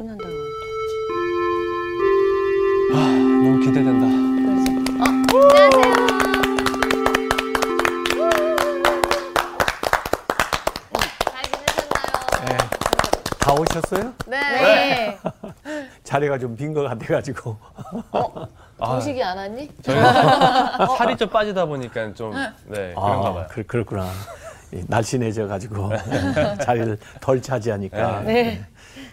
끝난다고 0.00 0.32
하는데. 0.32 0.56
아, 2.94 2.96
너무 3.44 3.60
기대된다. 3.60 4.06
안녕하세요. 4.06 4.80
잘 11.30 11.42
지내셨나요? 11.44 12.46
네. 12.46 12.56
다 13.38 13.52
오셨어요? 13.52 14.12
네. 14.26 15.18
자리가 16.02 16.38
좀 16.38 16.56
빈 16.56 16.72
것 16.72 16.82
같아가지고. 16.84 17.58
정식이 18.78 19.22
안 19.22 19.36
왔니? 19.36 19.68
저희가 19.82 20.86
살이 20.96 21.14
좀 21.18 21.28
빠지다 21.28 21.66
보니까 21.66 22.14
좀, 22.14 22.32
네, 22.32 22.94
그런가 22.94 23.34
봐요. 23.34 23.46
그, 23.50 23.62
그렇구나. 23.64 24.08
이 24.72 24.82
날씬해져 24.88 25.46
가지고 25.46 25.90
자리를 26.64 26.96
덜 27.20 27.42
차지하니까. 27.42 28.20
네. 28.22 28.64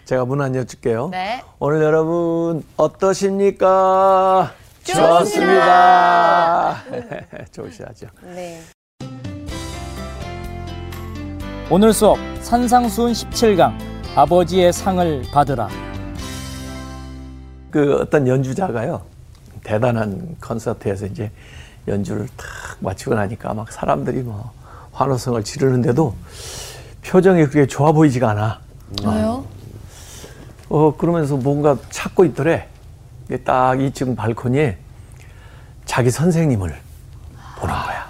제가 0.08 0.24
문안 0.24 0.54
여쭐게요. 0.54 1.10
네. 1.10 1.44
오늘 1.58 1.82
여러분 1.82 2.64
어떠십니까? 2.78 4.54
좋습니다. 4.82 6.82
좋으시죠. 7.52 8.06
네. 8.22 8.58
오늘 11.70 11.92
수업 11.92 12.16
산상수훈 12.40 13.12
17강 13.12 13.76
아버지의 14.16 14.72
상을 14.72 15.24
받으라. 15.30 15.68
그 17.70 18.00
어떤 18.00 18.26
연주자가요 18.26 19.02
대단한 19.62 20.36
콘서트에서 20.42 21.04
이제 21.04 21.30
연주를 21.86 22.28
탁 22.34 22.48
마치고 22.80 23.14
나니까 23.14 23.52
막 23.52 23.70
사람들이 23.70 24.22
뭐 24.22 24.52
환호성을 24.92 25.44
지르는데도 25.44 26.14
표정이 27.04 27.44
그렇게 27.44 27.66
좋아 27.66 27.92
보이지가 27.92 28.30
않아. 28.30 28.60
왜요? 29.04 29.44
어 30.68 30.94
그러면서 30.96 31.36
뭔가 31.36 31.76
찾고 31.90 32.24
있더래. 32.26 32.68
딱 33.44 33.76
2층 33.76 34.16
발코니에 34.16 34.78
자기 35.84 36.10
선생님을 36.10 36.74
보는 37.58 37.74
거야. 37.74 38.08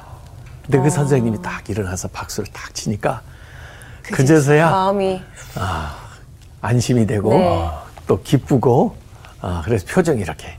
근데 0.63 0.81
그 0.81 0.91
선생님이 0.91 1.43
딱 1.43 1.69
일어나서 1.69 2.09
박수를 2.09 2.49
딱 2.53 2.75
치니까 2.75 3.23
그제서야 4.03 4.71
마음이 4.71 5.21
안심이 6.61 7.07
되고 7.07 7.31
네. 7.31 7.71
또 8.07 8.23
기쁘고 8.23 8.97
아, 9.41 9.63
그래서 9.65 9.87
표정이 9.89 10.21
이렇게 10.21 10.57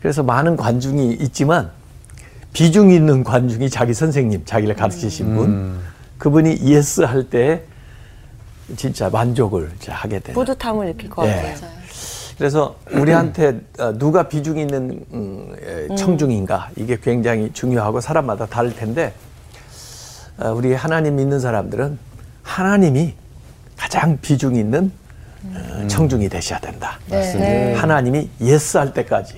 그래서 0.00 0.22
많은 0.22 0.56
관중이 0.56 1.12
있지만 1.14 1.70
비중 2.52 2.90
있는 2.90 3.22
관중이 3.22 3.68
자기 3.70 3.92
선생님 3.94 4.44
자기를 4.44 4.74
가르치신 4.76 5.34
분 5.36 5.80
그분이 6.18 6.60
yes 6.62 7.02
할 7.02 7.28
때 7.28 7.64
진짜 8.76 9.08
만족을 9.10 9.70
이제 9.76 9.92
하게 9.92 10.18
되는 10.20 10.34
뿌듯함을 10.34 10.86
느낄 10.86 11.10
것 11.10 11.26
예. 11.26 11.32
같아요. 11.32 11.70
그래서 12.38 12.76
우리한테 12.92 13.60
어, 13.78 13.92
누가 13.98 14.28
비중 14.28 14.58
있는 14.58 15.04
음, 15.12 15.54
에, 15.62 15.94
청중인가 15.94 16.70
이게 16.76 16.98
굉장히 16.98 17.50
중요하고 17.52 18.00
사람마다 18.00 18.46
다를 18.46 18.74
텐데 18.74 19.12
어, 20.38 20.50
우리 20.50 20.72
하나님 20.72 21.16
믿는 21.16 21.38
사람들은 21.38 21.98
하나님이 22.42 23.14
가장 23.76 24.18
비중 24.22 24.56
있는 24.56 24.90
어, 25.44 25.86
청중이 25.86 26.28
되셔야 26.28 26.58
된다. 26.60 26.98
네. 27.08 27.74
하나님이 27.74 28.30
yes 28.40 28.78
할 28.78 28.94
때까지. 28.94 29.34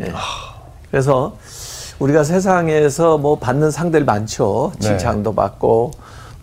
예. 0.00 0.12
그래서 0.90 1.36
우리가 1.98 2.24
세상에서 2.24 3.18
뭐 3.18 3.38
받는 3.38 3.70
상들 3.70 4.04
많죠. 4.04 4.72
네. 4.80 4.88
칭찬도 4.88 5.34
받고 5.34 5.92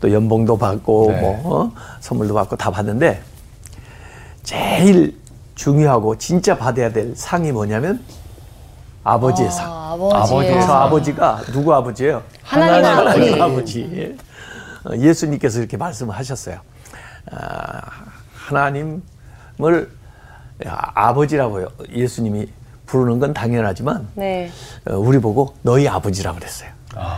또 0.04 0.12
연봉도 0.12 0.58
받고 0.58 1.12
네. 1.14 1.22
뭐 1.22 1.64
어? 1.64 1.72
선물도 2.02 2.34
받고 2.34 2.58
다 2.58 2.70
받는데 2.70 3.22
제일 4.44 5.18
중요하고 5.56 6.18
진짜 6.18 6.58
받아야 6.58 6.92
될 6.92 7.16
상이 7.16 7.54
뭐냐면 7.54 8.04
아버지의 9.06 9.50
상. 9.50 9.72
아, 9.72 9.94
아버지의 9.94 10.60
저 10.60 10.68
상. 10.68 10.82
아버지가 10.82 11.42
누구 11.54 11.74
아버지예요? 11.74 12.22
하나님 12.42 12.86
아버지. 12.86 13.20
하나님 13.20 13.42
아버지. 13.42 14.18
어, 14.84 14.98
예수님께서 14.98 15.60
이렇게 15.60 15.78
말씀을 15.78 16.14
하셨어요. 16.18 16.60
아, 17.32 17.82
하나님을 18.34 19.02
아버지라고 20.60 21.66
예수님이 21.94 22.50
부르는 22.88 23.20
건 23.20 23.34
당연하지만 23.34 24.10
네. 24.16 24.52
어, 24.86 24.98
우리 24.98 25.20
보고 25.20 25.56
너희 25.62 25.88
아버지라고 25.88 26.40
그랬어요. 26.40 26.72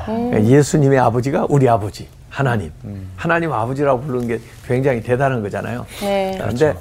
그러니까 0.06 0.46
예수님의 0.46 1.00
아버지가 1.00 1.48
우리 1.50 1.68
아버지, 1.68 2.08
하나님. 2.36 2.70
하나님 3.16 3.54
아버지라고 3.54 4.02
부르는 4.02 4.28
게 4.28 4.42
굉장히 4.68 5.02
대단한 5.02 5.42
거잖아요. 5.42 5.86
네. 6.02 6.36
그런데 6.38 6.76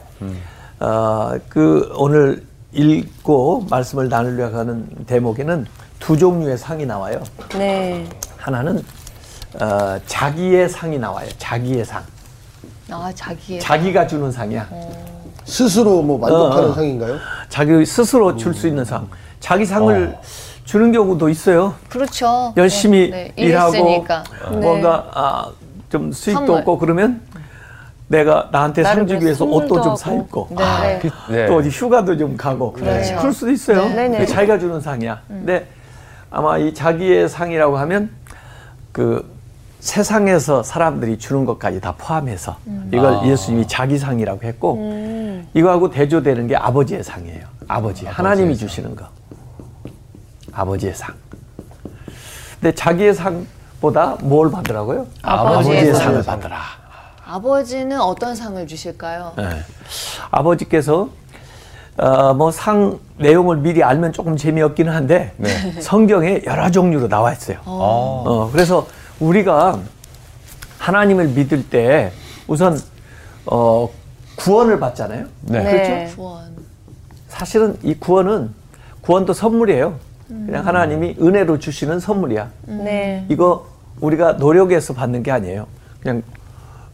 어, 0.80 1.32
그 1.48 1.92
오늘 1.94 2.42
읽고 2.72 3.66
말씀을 3.70 4.08
나누려고 4.08 4.58
하는 4.58 4.88
대목에는 5.06 5.64
두 6.00 6.16
종류의 6.18 6.58
상이 6.58 6.84
나와요. 6.84 7.22
네. 7.56 8.04
하나는 8.36 8.82
어, 9.60 9.96
자기의 10.08 10.68
상이 10.68 10.98
나와요. 10.98 11.28
자기의 11.38 11.84
상. 11.84 12.02
아, 12.90 13.12
자기의. 13.14 13.60
자기가 13.60 14.08
주는 14.08 14.32
상이야. 14.32 14.68
스스로 15.44 16.02
뭐 16.02 16.18
만족하는 16.18 16.68
어, 16.68 16.70
어. 16.72 16.74
상인가요? 16.74 17.18
자기 17.48 17.86
스스로 17.86 18.36
줄 18.36 18.54
수 18.54 18.66
있는 18.66 18.84
상. 18.84 19.06
자기 19.38 19.64
상을 19.64 20.16
주는 20.64 20.92
경우도 20.92 21.28
있어요. 21.28 21.74
그렇죠. 21.88 22.52
열심히 22.56 23.10
네, 23.10 23.32
네. 23.36 23.42
일하고 23.42 23.74
일했으니까. 23.74 24.24
뭔가 24.60 25.10
아, 25.12 25.50
좀 25.90 26.10
수익도 26.10 26.38
선물. 26.46 26.58
없고 26.60 26.78
그러면 26.78 27.20
내가 28.08 28.48
나한테 28.52 28.82
상 28.82 29.06
주기 29.06 29.24
위해서 29.24 29.44
옷도 29.44 29.80
좀 29.82 29.96
사. 29.96 30.12
입고 30.12 30.48
네. 30.50 30.62
아, 30.62 30.82
네. 30.82 30.98
그- 31.00 31.32
네. 31.32 31.46
또 31.46 31.56
어디 31.56 31.68
휴가도 31.68 32.16
좀 32.16 32.36
가고 32.36 32.72
그렇죠. 32.72 33.16
그럴 33.16 33.32
수도 33.32 33.50
있어요. 33.50 33.84
네. 33.88 34.24
자기가 34.26 34.58
주는 34.58 34.80
상이야. 34.80 35.20
근데 35.28 35.66
아마 36.30 36.58
이 36.58 36.72
자기의 36.72 37.28
상이라고 37.28 37.76
하면 37.78 38.10
그 38.92 39.32
세상에서 39.80 40.62
사람들이 40.62 41.18
주는 41.18 41.44
것까지 41.44 41.80
다 41.80 41.94
포함해서 41.98 42.56
이걸 42.90 43.26
예수님이 43.26 43.68
자기 43.68 43.98
상이라고 43.98 44.40
했고 44.42 45.44
이거하고 45.52 45.90
대조되는 45.90 46.46
게 46.46 46.56
아버지의 46.56 47.04
상이에요. 47.04 47.44
아버지 47.68 48.06
하나님이 48.06 48.56
주시는 48.56 48.96
거. 48.96 49.04
아버지의 50.54 50.94
상. 50.94 51.14
근데 52.60 52.74
자기의 52.74 53.14
상보다 53.14 54.16
뭘 54.22 54.50
받으라고요? 54.50 55.06
아버지의 55.22 55.94
상을 55.94 56.22
상. 56.22 56.40
받으라. 56.40 56.58
아버지는 57.26 58.00
어떤 58.00 58.34
상을 58.34 58.64
주실까요? 58.66 59.32
네. 59.36 59.44
아버지께서 60.30 61.08
어, 61.96 62.34
뭐상 62.34 62.98
내용을 63.18 63.58
미리 63.58 63.82
알면 63.82 64.12
조금 64.12 64.36
재미없기는 64.36 64.92
한데 64.92 65.32
성경에 65.80 66.42
여러 66.44 66.70
종류로 66.70 67.08
나와 67.08 67.32
있어요. 67.32 67.58
어. 67.64 68.24
어, 68.26 68.50
그래서 68.52 68.86
우리가 69.20 69.78
하나님을 70.78 71.28
믿을 71.28 71.68
때 71.68 72.12
우선 72.46 72.78
어, 73.46 73.88
구원을 74.36 74.80
받잖아요. 74.80 75.26
네. 75.42 75.62
네. 75.62 76.12
구원. 76.14 76.44
사실은 77.28 77.78
이 77.82 77.94
구원은 77.94 78.52
구원도 79.00 79.32
선물이에요. 79.32 79.94
그냥 80.46 80.66
하나님이 80.66 81.16
은혜로 81.20 81.58
주시는 81.58 82.00
선물이야. 82.00 82.50
네. 82.66 83.26
이거 83.28 83.66
우리가 84.00 84.32
노력해서 84.32 84.94
받는 84.94 85.22
게 85.22 85.30
아니에요. 85.30 85.66
그냥 86.02 86.22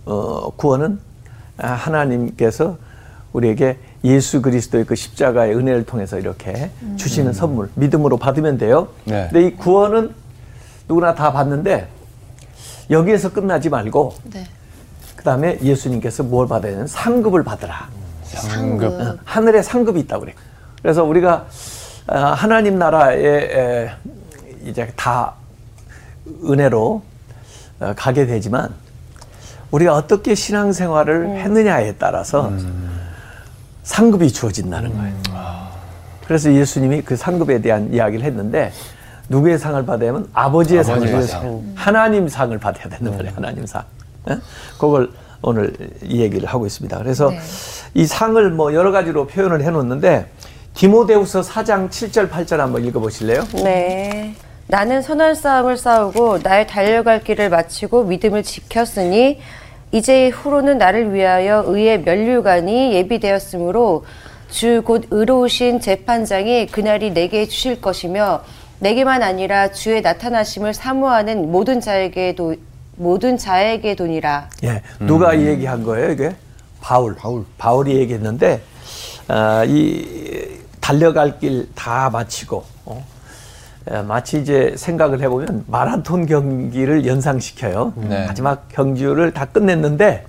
어, 0.05 0.51
구원은 0.57 0.99
아, 1.59 1.69
하나님께서 1.69 2.79
우리에게 3.33 3.79
예수 4.05 4.43
그리스도의 4.43 4.85
그 4.87 4.95
십자가의 4.95 5.55
은혜를 5.55 5.85
통해서 5.85 6.19
이렇게 6.19 6.71
주시는 6.97 7.33
선물, 7.33 7.69
믿음으로 7.75 8.17
받으면 8.17 8.59
돼요. 8.59 8.89
네. 9.05 9.29
근데 9.31 9.47
이 9.47 9.57
구원은 9.57 10.15
누구나 10.89 11.15
다 11.15 11.33
받는데 11.33 11.89
여기에서 12.91 13.33
끝나지 13.33 13.69
말고 13.69 14.15
네. 14.33 14.45
그 15.17 15.25
다음에 15.25 15.59
예수님께서 15.63 16.23
뭘 16.23 16.49
받아야 16.49 16.73
되는 16.73 16.87
상급을 16.87 17.45
받으라. 17.45 17.89
상급. 18.25 18.93
어, 19.01 19.17
하늘에 19.25 19.63
상급이 19.63 20.01
있다고 20.01 20.23
그래. 20.25 20.35
그래서 20.83 21.05
우리가 21.05 21.35
어, 21.37 21.47
하나님 22.11 22.79
나라에 22.79 23.25
에, 23.27 23.91
이제 24.65 24.93
다 24.97 25.35
은혜로 26.45 27.03
어, 27.81 27.93
가게 27.97 28.27
되지만 28.27 28.75
우리가 29.71 29.95
어떻게 29.95 30.35
신앙생활을 30.35 31.39
했느냐에 31.39 31.95
따라서 31.99 32.53
상급이 33.85 34.33
주어진다는 34.33 34.95
거예요. 34.97 35.15
그래서 36.27 36.53
예수님이 36.53 37.03
그 37.03 37.17
상급에 37.17 37.61
대한 37.61 37.93
이야기를 37.93 38.25
했는데 38.25 38.73
누구의 39.29 39.59
상을 39.59 39.85
받아야 39.87 40.11
하면 40.11 40.29
아버지의 40.33 40.85
상을 40.85 41.09
아버지의 41.09 41.41
받아야. 41.41 41.61
하나님 41.77 42.29
상을 42.29 42.57
받아야 42.59 42.89
되는 42.89 43.17
거예요. 43.17 43.33
하나님 43.35 43.65
상. 43.67 43.85
예? 44.29 44.39
그걸 44.79 45.11
오늘 45.41 45.73
이 46.03 46.21
얘기를 46.21 46.49
하고 46.49 46.67
있습니다. 46.67 46.99
그래서 46.99 47.31
네. 47.31 47.41
이 47.95 48.07
상을 48.07 48.51
뭐 48.51 48.75
여러 48.75 48.91
가지로 48.91 49.27
표현을 49.29 49.63
해 49.63 49.71
놓는데 49.71 50.29
디모데후서 50.75 51.43
4장 51.43 51.91
7절 51.91 52.31
8절 52.31 52.57
한번 52.59 52.85
읽어 52.85 53.01
보실래요? 53.01 53.43
네. 53.65 54.35
나는 54.67 55.03
선한 55.03 55.35
싸움을 55.35 55.77
싸우고 55.77 56.39
나의 56.43 56.67
달려갈 56.67 57.23
길을 57.23 57.51
마치고 57.51 58.05
믿음을 58.05 58.43
지켰으니 58.45 59.41
이제 59.93 60.29
후로는 60.29 60.79
나를 60.79 61.13
위하여 61.13 61.65
의의 61.67 62.03
면류관이 62.03 62.95
예비되었으므로 62.95 64.05
주 64.49 64.83
곧 64.85 65.07
의로우신 65.11 65.81
재판장이 65.81 66.67
그날이 66.67 67.13
내게 67.13 67.47
주실 67.47 67.81
것이며 67.81 68.43
내게만 68.81 69.23
아니라 69.23 69.71
주의 69.73 70.01
나타나심을 70.01 70.75
사모하는 70.75 71.51
모든 71.53 71.81
자에게도 71.81 72.55
모든 72.97 73.37
자에게 73.37 73.95
도니라. 73.95 74.49
예, 74.65 74.83
누가 75.01 75.35
이 75.35 75.47
얘기한 75.47 75.83
거예요? 75.85 76.11
이게 76.13 76.35
바울. 76.81 77.15
바울. 77.15 77.45
바울이 77.59 77.97
얘기했는데 77.97 78.61
아, 79.31 79.65
이 79.65 80.59
달려갈 80.81 81.39
길 81.39 81.69
다 81.77 82.11
마치고 82.11 82.65
어, 82.87 83.05
에, 83.89 84.03
마치 84.03 84.41
이제 84.41 84.75
생각을 84.77 85.21
해보면 85.23 85.65
마라톤 85.69 86.27
경기를 86.27 87.07
연상시켜요. 87.07 87.93
네. 87.97 88.27
마지막 88.27 88.69
경주를 88.69 89.33
다 89.33 89.45
끝냈는데 89.45 90.27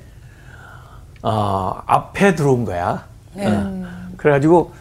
어, 1.24 1.81
앞에 1.88 2.36
들어온 2.36 2.63
거야. 2.65 3.06
어, 3.36 3.86
그래가지고 4.18 4.71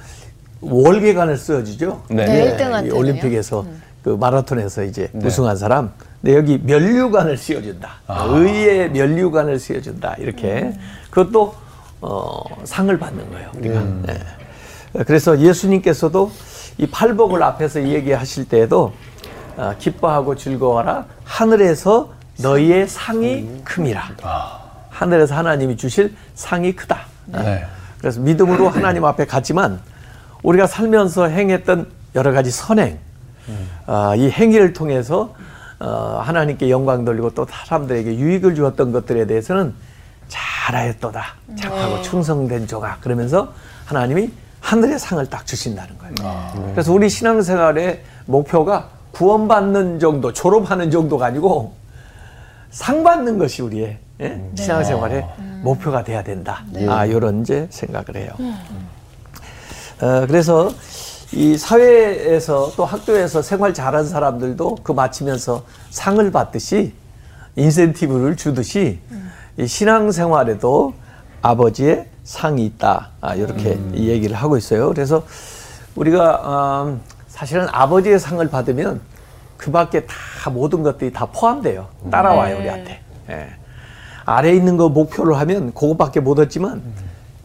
월계관을 0.60 1.38
써주죠. 1.38 2.02
네. 2.10 2.26
네, 2.26 2.46
예, 2.46 2.56
1등한테는요? 2.56 2.86
이 2.88 2.90
올림픽에서 2.90 3.64
그 4.04 4.10
마라톤에서 4.10 4.82
이제 4.84 5.08
우승한 5.14 5.56
사람. 5.56 5.92
근데 6.20 6.36
여기 6.36 6.58
면류관을 6.62 7.38
씌워준다. 7.38 7.88
의의 8.08 8.90
면류관을 8.90 9.58
씌워준다. 9.58 10.16
이렇게 10.18 10.74
그것도 11.10 11.54
어, 12.00 12.42
상을 12.64 12.96
받는 12.98 13.30
거예요. 13.30 13.50
우리가. 13.56 13.82
예. 14.08 15.02
그래서 15.04 15.38
예수님께서도 15.38 16.30
이 16.78 16.86
팔복을 16.86 17.42
앞에서 17.42 17.82
얘기하실 17.82 18.48
때에도 18.48 18.92
어, 19.56 19.74
기뻐하고 19.78 20.36
즐거워라. 20.36 21.06
하늘에서 21.24 22.12
너희의 22.38 22.88
상이 22.88 23.62
큼이라. 23.64 24.10
하늘에서 24.88 25.34
하나님이 25.34 25.76
주실 25.76 26.14
상이 26.34 26.74
크다. 26.74 27.00
네. 27.26 27.64
그래서 27.98 28.20
믿음으로 28.20 28.68
하나님 28.68 29.04
앞에 29.04 29.26
갔지만 29.26 29.80
우리가 30.42 30.66
살면서 30.66 31.28
행했던 31.28 31.86
여러 32.14 32.32
가지 32.32 32.50
선행, 32.50 32.98
아, 33.86 34.14
이 34.16 34.30
행위를 34.30 34.72
통해서 34.72 35.34
어, 35.78 36.20
하나님께 36.22 36.70
영광 36.70 37.04
돌리고 37.04 37.30
또 37.34 37.46
사람들에게 37.48 38.16
유익을 38.16 38.54
주었던 38.54 38.92
것들에 38.92 39.26
대해서는 39.26 39.74
잘하였도다. 40.30 41.24
착하고 41.58 42.02
충성된 42.02 42.66
조각. 42.66 43.00
그러면서 43.02 43.52
하나님이 43.84 44.30
하늘의 44.60 44.98
상을 44.98 45.24
딱 45.28 45.46
주신다는 45.46 45.98
거예요. 45.98 46.14
그래서 46.72 46.92
우리 46.92 47.08
신앙생활의 47.10 48.02
목표가 48.26 48.88
구원받는 49.12 49.98
정도, 49.98 50.32
졸업하는 50.32 50.90
정도가 50.90 51.26
아니고 51.26 51.74
상 52.70 53.02
받는 53.02 53.38
것이 53.38 53.62
우리의 53.62 53.98
예? 54.20 54.40
신앙생활의 54.54 55.26
목표가 55.62 56.04
돼야 56.04 56.22
된다. 56.22 56.62
아, 56.88 57.04
이런 57.04 57.40
이제 57.40 57.66
생각을 57.70 58.16
해요. 58.16 58.32
어, 60.02 60.26
그래서 60.26 60.70
이 61.32 61.56
사회에서 61.56 62.72
또 62.76 62.84
학교에서 62.84 63.42
생활 63.42 63.72
잘한 63.74 64.06
사람들도 64.06 64.78
그 64.82 64.92
마치면서 64.92 65.64
상을 65.90 66.30
받듯이 66.30 66.92
인센티브를 67.56 68.36
주듯이 68.36 69.00
이 69.56 69.66
신앙생활에도 69.66 70.94
아버지의 71.42 72.06
상이 72.24 72.64
있다. 72.66 73.10
아, 73.20 73.34
이렇게 73.34 73.78
이 73.92 74.08
얘기를 74.08 74.36
하고 74.36 74.56
있어요. 74.56 74.88
그래서 74.88 75.24
우리가 75.96 76.84
음, 76.86 77.00
사실은 77.28 77.66
아버지의 77.70 78.18
상을 78.18 78.46
받으면 78.48 79.00
그 79.56 79.70
밖에 79.70 80.06
다 80.06 80.50
모든 80.50 80.82
것들이 80.82 81.12
다 81.12 81.26
포함돼요. 81.26 81.88
따라와요, 82.10 82.58
우리한테. 82.58 83.00
예. 83.30 83.48
아래 84.24 84.52
있는 84.52 84.76
거 84.76 84.88
목표로 84.88 85.34
하면 85.34 85.74
그것밖에 85.74 86.20
못 86.20 86.38
얻지만 86.38 86.82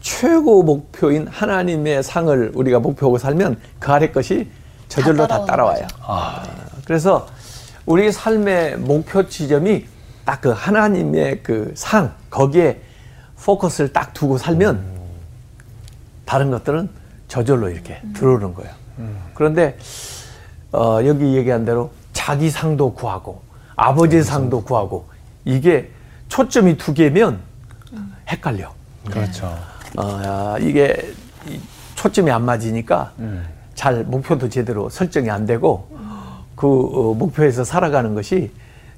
최고 0.00 0.62
목표인 0.62 1.26
하나님의 1.26 2.02
상을 2.02 2.52
우리가 2.54 2.78
목표하고 2.78 3.18
살면 3.18 3.58
그 3.78 3.90
아래 3.90 4.12
것이 4.12 4.48
저절로 4.88 5.26
다 5.26 5.44
따라와요. 5.44 5.86
아, 6.02 6.44
그래서 6.84 7.26
우리 7.86 8.12
삶의 8.12 8.78
목표 8.78 9.28
지점이 9.28 9.86
딱 10.26 10.40
그 10.42 10.50
하나님의 10.50 11.42
그 11.42 11.72
상 11.76 12.12
거기에 12.30 12.80
포커스를 13.42 13.92
딱 13.92 14.12
두고 14.12 14.36
살면 14.38 14.84
다른 16.24 16.50
것들은 16.50 16.90
저절로 17.28 17.68
이렇게 17.70 18.00
들어오는 18.14 18.52
거예요. 18.54 18.72
그런데 19.34 19.78
어, 20.72 20.98
여기 21.06 21.36
얘기한 21.36 21.64
대로 21.64 21.90
자기 22.12 22.50
상도 22.50 22.92
구하고 22.92 23.42
아버지 23.76 24.22
상도 24.22 24.62
구하고 24.64 25.06
이게 25.44 25.90
초점이 26.28 26.76
두 26.76 26.92
개면 26.92 27.38
헷갈려. 28.28 28.72
그렇죠. 29.08 29.56
어, 29.96 30.56
이게 30.60 31.12
이 31.46 31.60
초점이 31.94 32.30
안 32.30 32.44
맞으니까 32.44 33.12
잘 33.76 34.02
목표도 34.04 34.48
제대로 34.48 34.88
설정이 34.90 35.30
안 35.30 35.46
되고 35.46 35.88
그 36.56 36.66
어, 36.66 37.14
목표에서 37.14 37.62
살아가는 37.64 38.14
것이 38.14 38.50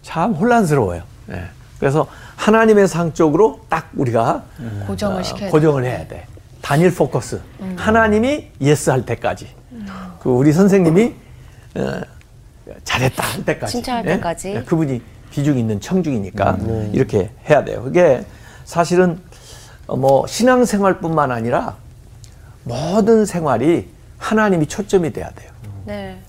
참 0.02 0.32
혼란스러워요. 0.32 1.02
예. 1.30 1.44
그래서 1.78 2.06
하나님의 2.36 2.88
상 2.88 3.12
쪽으로 3.12 3.60
딱 3.68 3.90
우리가 3.94 4.44
고정을 4.86 5.20
어, 5.20 5.22
시켜야 5.22 5.50
고정을 5.50 5.84
해야 5.84 6.06
돼. 6.06 6.26
단일 6.60 6.94
포커스. 6.94 7.40
하나님이 7.76 8.50
yes 8.60 8.90
할 8.90 9.04
때까지. 9.06 9.48
그 10.20 10.30
우리 10.30 10.52
선생님이 10.52 11.14
어, 11.76 12.00
잘했다 12.84 13.22
할 13.22 13.44
때까지. 13.44 13.72
칭찬할 13.72 14.04
예? 14.06 14.14
때까지. 14.14 14.54
예, 14.56 14.62
그분이 14.62 15.00
비중 15.30 15.58
있는 15.58 15.80
청중이니까 15.80 16.58
이렇게 16.92 17.30
해야 17.48 17.64
돼요. 17.64 17.82
그게 17.82 18.24
사실은 18.64 19.20
어, 19.86 19.96
뭐 19.96 20.26
신앙생활뿐만 20.26 21.30
아니라 21.30 21.76
모든 22.64 23.24
생활이 23.24 23.88
하나님이 24.18 24.66
초점이 24.66 25.12
돼야 25.12 25.30
돼요. 25.30 25.50
네. 25.86 26.20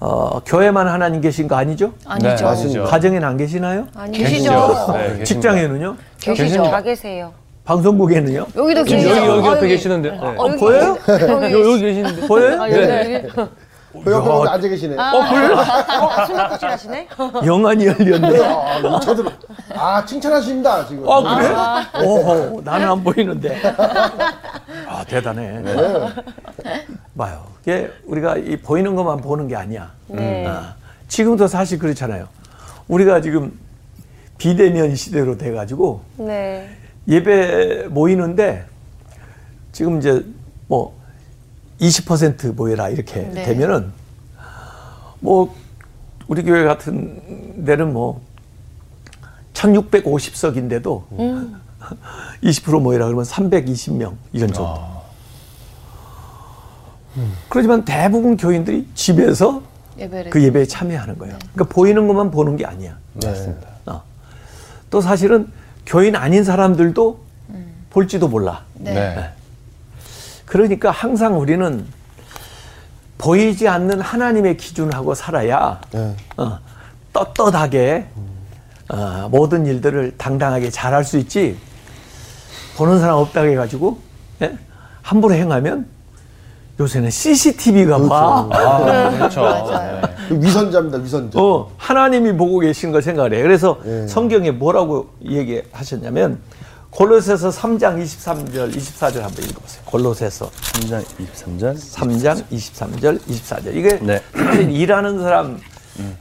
어, 0.00 0.40
교회만 0.46 0.88
하나님 0.88 1.20
계신 1.20 1.46
거 1.46 1.56
아니죠? 1.56 1.92
아니죠. 2.06 2.28
네, 2.36 2.44
아니죠. 2.44 2.84
가정에는 2.84 3.28
안 3.28 3.36
계시나요? 3.36 3.86
아니 3.94 4.16
계시죠. 4.18 4.94
네. 4.94 5.24
직장에는요? 5.24 5.96
계시죠. 6.18 6.62
가 6.70 6.80
계세요. 6.82 7.32
방송국에는요? 7.64 8.46
여기도 8.56 8.80
여기 8.80 8.90
계시죠. 8.94 9.10
여기 9.14 9.28
어, 9.28 9.36
옆에 9.36 9.58
여기. 9.58 9.68
계시는데. 9.68 10.10
네. 10.10 10.18
어, 10.18 10.48
보여요? 10.58 10.96
여기, 11.06 11.52
여기 11.52 11.80
계시는데. 11.82 12.26
보여요? 12.26 12.62
아, 12.62 12.70
여기, 12.70 12.86
네. 12.86 13.26
그 13.92 14.12
옆에 14.12 14.28
거기 14.28 14.48
앉아 14.48 14.68
계시네. 14.68 14.96
아, 14.98 15.12
어, 15.12 16.26
숨바꼭질 16.26 16.68
하시네? 16.70 17.08
영안이 17.44 17.86
열렸네. 17.86 18.44
아, 18.44 19.00
저들, 19.00 19.24
아, 19.74 20.04
칭찬하십니다, 20.04 20.86
지금. 20.86 21.08
아, 21.10 21.86
그래? 21.90 22.06
오, 22.06 22.60
나는 22.62 22.88
안 22.90 23.02
보이는데. 23.02 23.60
아, 24.88 25.04
대단해. 25.08 25.62
봐요. 27.16 27.44
이게 27.62 27.90
우리가 28.06 28.36
이 28.36 28.56
보이는 28.56 28.94
것만 28.94 29.18
보는 29.20 29.48
게 29.48 29.56
아니야. 29.56 29.90
네. 30.06 30.46
아, 30.46 30.74
지금도 31.08 31.48
사실 31.48 31.78
그렇잖아요. 31.78 32.28
우리가 32.88 33.20
지금 33.20 33.58
비대면 34.38 34.94
시대로 34.94 35.36
돼가지고 35.36 36.00
네. 36.16 36.70
예배 37.08 37.88
모이는데 37.90 38.64
지금 39.72 39.98
이제 39.98 40.24
뭐 40.66 40.98
20% 41.80 42.54
모여라 42.54 42.88
이렇게 42.90 43.22
네. 43.22 43.44
되면은 43.44 43.92
뭐 45.20 45.54
우리 46.28 46.42
교회 46.42 46.64
같은 46.64 47.64
데는 47.64 47.92
뭐 47.92 48.20
1650석인데도 49.54 51.02
20% 52.42 52.80
모여라 52.80 53.06
그러면 53.06 53.24
320명 53.24 54.14
이런 54.32 54.52
정도. 54.52 55.00
그렇지만 57.48 57.84
대부분 57.84 58.36
교인들이 58.36 58.86
집에서 58.94 59.62
예배를. 59.98 60.30
그 60.30 60.42
예배에 60.42 60.66
참여하는 60.66 61.18
거예요. 61.18 61.36
그러니까 61.52 61.74
보이는 61.74 62.06
것만 62.06 62.30
보는 62.30 62.56
게 62.56 62.64
아니야. 62.64 62.96
맞습니다. 63.14 63.68
어. 63.86 64.02
또 64.88 65.00
사실은 65.00 65.48
교인 65.84 66.14
아닌 66.14 66.44
사람들도 66.44 67.18
볼지도 67.90 68.28
몰라. 68.28 68.64
네. 68.74 69.30
네. 70.50 70.58
그러니까 70.58 70.90
항상 70.90 71.38
우리는 71.38 71.84
보이지 73.18 73.68
않는 73.68 74.00
하나님의 74.00 74.56
기준하고 74.56 75.14
살아야 75.14 75.80
네. 75.92 76.16
어, 76.36 76.58
떳떳하게 77.12 78.06
어, 78.88 79.28
모든 79.30 79.66
일들을 79.66 80.14
당당하게 80.18 80.70
잘할 80.70 81.04
수 81.04 81.18
있지. 81.18 81.56
보는 82.76 82.98
사람 82.98 83.16
없다고 83.18 83.48
해가지고 83.48 83.98
예? 84.42 84.56
함부로 85.02 85.34
행하면 85.34 85.86
요새는 86.80 87.10
CCTV가 87.10 87.98
봐. 88.08 88.48
아, 88.50 89.10
그렇죠. 89.10 89.42
네. 89.42 90.00
그 90.28 90.42
위선자입니다, 90.42 90.98
위선자. 90.98 91.38
어, 91.38 91.70
하나님이 91.76 92.32
보고 92.36 92.58
계신 92.58 92.90
걸 92.90 93.02
생각을 93.02 93.34
해. 93.34 93.42
그래서 93.42 93.78
예. 93.84 94.06
성경에 94.08 94.50
뭐라고 94.50 95.10
얘기하셨냐면 95.24 96.38
골로새서 96.90 97.50
3장 97.50 98.02
23절, 98.02 98.74
24절 98.74 99.20
한번 99.20 99.44
읽어보세요. 99.44 99.82
골로새서 99.84 100.50
3장 100.50 101.04
23절 101.04 101.74
3장 101.76 102.44
23절, 102.50 103.20
24절. 103.20 103.76
이게 103.76 103.98
네. 104.00 104.20
사실 104.34 104.70
일하는 104.70 105.20
사람 105.20 105.60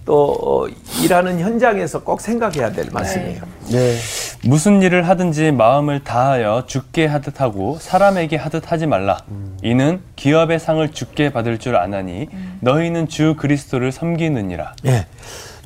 또 0.05 0.38
어, 0.41 0.67
일하는 1.01 1.39
현장에서 1.39 2.03
꼭 2.03 2.21
생각해야 2.21 2.71
될 2.71 2.89
말씀이에요. 2.91 3.41
네. 3.71 3.97
무슨 4.43 4.81
일을 4.81 5.07
하든지 5.07 5.51
마음을 5.51 6.03
다하여 6.03 6.65
죽게 6.67 7.05
하듯 7.05 7.41
하고 7.41 7.77
사람에게 7.79 8.35
하듯 8.35 8.71
하지 8.71 8.88
말라. 8.88 9.19
이는 9.61 10.01
기업의 10.15 10.59
상을 10.59 10.88
죽게 10.91 11.31
받을 11.31 11.57
줄 11.57 11.75
아나니 11.75 12.27
너희는 12.61 13.07
주 13.07 13.35
그리스도를 13.38 13.91
섬기느니라. 13.91 14.75
예. 14.85 15.07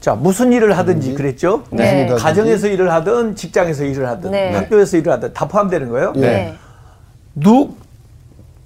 자, 0.03 0.15
무슨 0.15 0.51
일을 0.51 0.77
하든지 0.77 1.13
그랬죠? 1.13 1.63
네. 1.69 2.07
가정에서 2.07 2.67
일을 2.67 2.91
하든 2.91 3.37
직장에서 3.37 3.85
일을 3.85 4.05
하든 4.09 4.31
네. 4.31 4.51
학교에서 4.53 4.97
일을 4.97 5.13
하든 5.13 5.31
다 5.33 5.47
포함되는 5.47 5.87
거예요. 5.87 6.11
예. 6.17 6.19
네. 6.19 6.53
누 7.33 7.69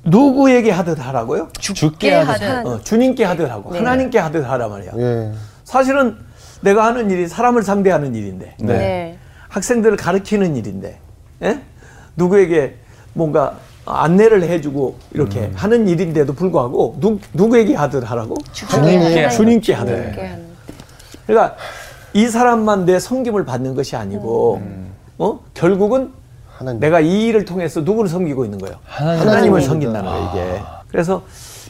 누구에게 0.04 0.72
하듯 0.72 0.98
하라고요? 1.00 1.50
죽게 1.60 2.12
하듯 2.12 2.42
하듯. 2.42 2.66
어, 2.66 2.82
주님께 2.82 3.24
하듯 3.24 3.52
하고 3.52 3.72
네. 3.72 3.78
하나님께 3.78 4.18
하듯 4.18 4.50
하라 4.50 4.68
말이야. 4.68 4.92
예. 4.98 5.32
사실은 5.64 6.16
내가 6.62 6.88
하는 6.88 7.12
일이 7.12 7.28
사람을 7.28 7.62
상대하는 7.62 8.16
일인데 8.16 8.56
네. 8.58 8.66
네. 8.74 9.18
학생들을 9.50 9.96
가르치는 9.96 10.56
일인데 10.56 10.98
예? 11.44 11.62
누구에게 12.16 12.78
뭔가 13.14 13.60
안내를 13.86 14.42
해주고 14.42 14.98
이렇게 15.12 15.52
하는 15.54 15.88
일인데도 15.88 16.34
불구하고 16.34 16.98
누, 17.00 17.20
누구에게 17.34 17.76
하듯 17.76 18.10
하라고? 18.10 18.38
주님께 18.54 19.30
주님께 19.30 19.74
하듯. 19.76 19.94
이렇게 20.04 20.26
하는. 20.26 20.47
그러니까 21.28 21.56
이 22.14 22.28
사람만 22.28 22.86
내 22.86 23.00
섬김을 23.00 23.46
받는 23.46 23.76
것이 23.76 23.96
아니고 23.96 24.62
어? 25.20 25.40
결국은 25.54 26.14
하나님. 26.58 26.80
내가 26.80 27.00
이 27.00 27.28
일을 27.28 27.46
통해서 27.46 27.82
누구를 27.82 28.10
섬기고 28.10 28.44
있는 28.46 28.58
거예요? 28.58 28.78
하나님. 28.86 29.20
하나님을 29.22 29.36
하나님을 29.38 29.62
섬긴다는 29.62 30.10
거예요, 30.10 30.30
이게. 30.32 30.62
그래서 30.90 31.22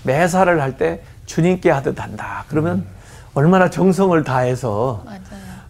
매사를 0.03 0.61
할 0.61 0.77
때 0.77 1.01
주님께 1.25 1.69
하듯 1.71 1.99
한다. 2.01 2.45
그러면 2.47 2.85
얼마나 3.33 3.69
정성을 3.69 4.23
다해서 4.23 5.01
맞아요. 5.05 5.19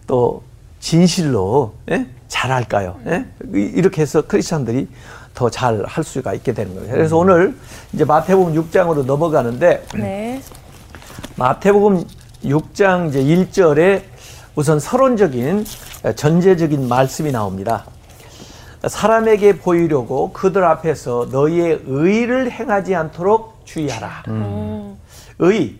또 0.06 0.42
진실로 0.78 1.74
예? 1.90 2.06
잘할까요? 2.28 2.96
예? 3.06 3.24
이- 3.54 3.72
이렇게 3.74 4.02
해서 4.02 4.22
크리스천들이 4.22 4.86
더 5.34 5.50
잘 5.50 5.84
할 5.86 6.04
수가 6.04 6.34
있게 6.34 6.52
되는 6.52 6.74
거예요. 6.74 6.92
그래서 6.92 7.16
오늘 7.16 7.56
이제 7.92 8.04
마태복음 8.04 8.54
6장으로 8.54 9.04
넘어가는데 9.04 9.84
네. 9.96 10.40
마태복음 11.36 12.04
6장 12.44 13.08
이제 13.08 13.22
1절에 13.22 14.02
우선 14.54 14.80
서론적인 14.80 15.64
전제적인 16.14 16.88
말씀이 16.88 17.32
나옵니다. 17.32 17.84
사람에게 18.86 19.58
보이려고 19.58 20.32
그들 20.32 20.64
앞에서 20.64 21.28
너희의 21.32 21.82
의를 21.86 22.50
행하지 22.50 22.94
않도록 22.94 23.62
주의하라. 23.64 24.24
의. 25.40 25.76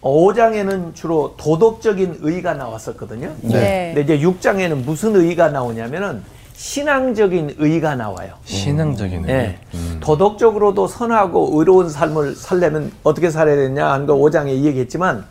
5장에는 0.00 0.94
주로 0.96 1.34
도덕적인 1.36 2.18
의가 2.22 2.54
나왔었거든요. 2.54 3.32
네. 3.42 3.92
근데 3.94 4.14
이제 4.16 4.26
6장에는 4.26 4.84
무슨 4.84 5.14
의가 5.14 5.50
나오냐면은 5.50 6.24
신앙적인 6.54 7.54
의가 7.58 7.94
나와요. 7.94 8.34
신앙적인 8.44 9.18
의미. 9.20 9.32
예. 9.32 9.58
도덕적으로도 10.00 10.88
선하고 10.88 11.50
의로운 11.54 11.88
삶을 11.88 12.34
살려면 12.34 12.90
어떻게 13.04 13.30
살아야 13.30 13.54
되냐 13.54 13.92
하는 13.92 14.06
거 14.06 14.14
5장에 14.14 14.48
얘기했지만 14.48 15.24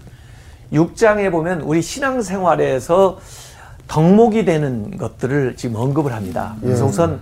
6장에 0.74 1.32
보면 1.32 1.62
우리 1.62 1.82
신앙생활에서 1.82 3.20
덕목이 3.88 4.46
되는 4.46 4.98
것들을 4.98 5.56
지금 5.58 5.76
언급을 5.76 6.14
합니다. 6.14 6.56
그래서 6.62 6.86
우선 6.86 7.20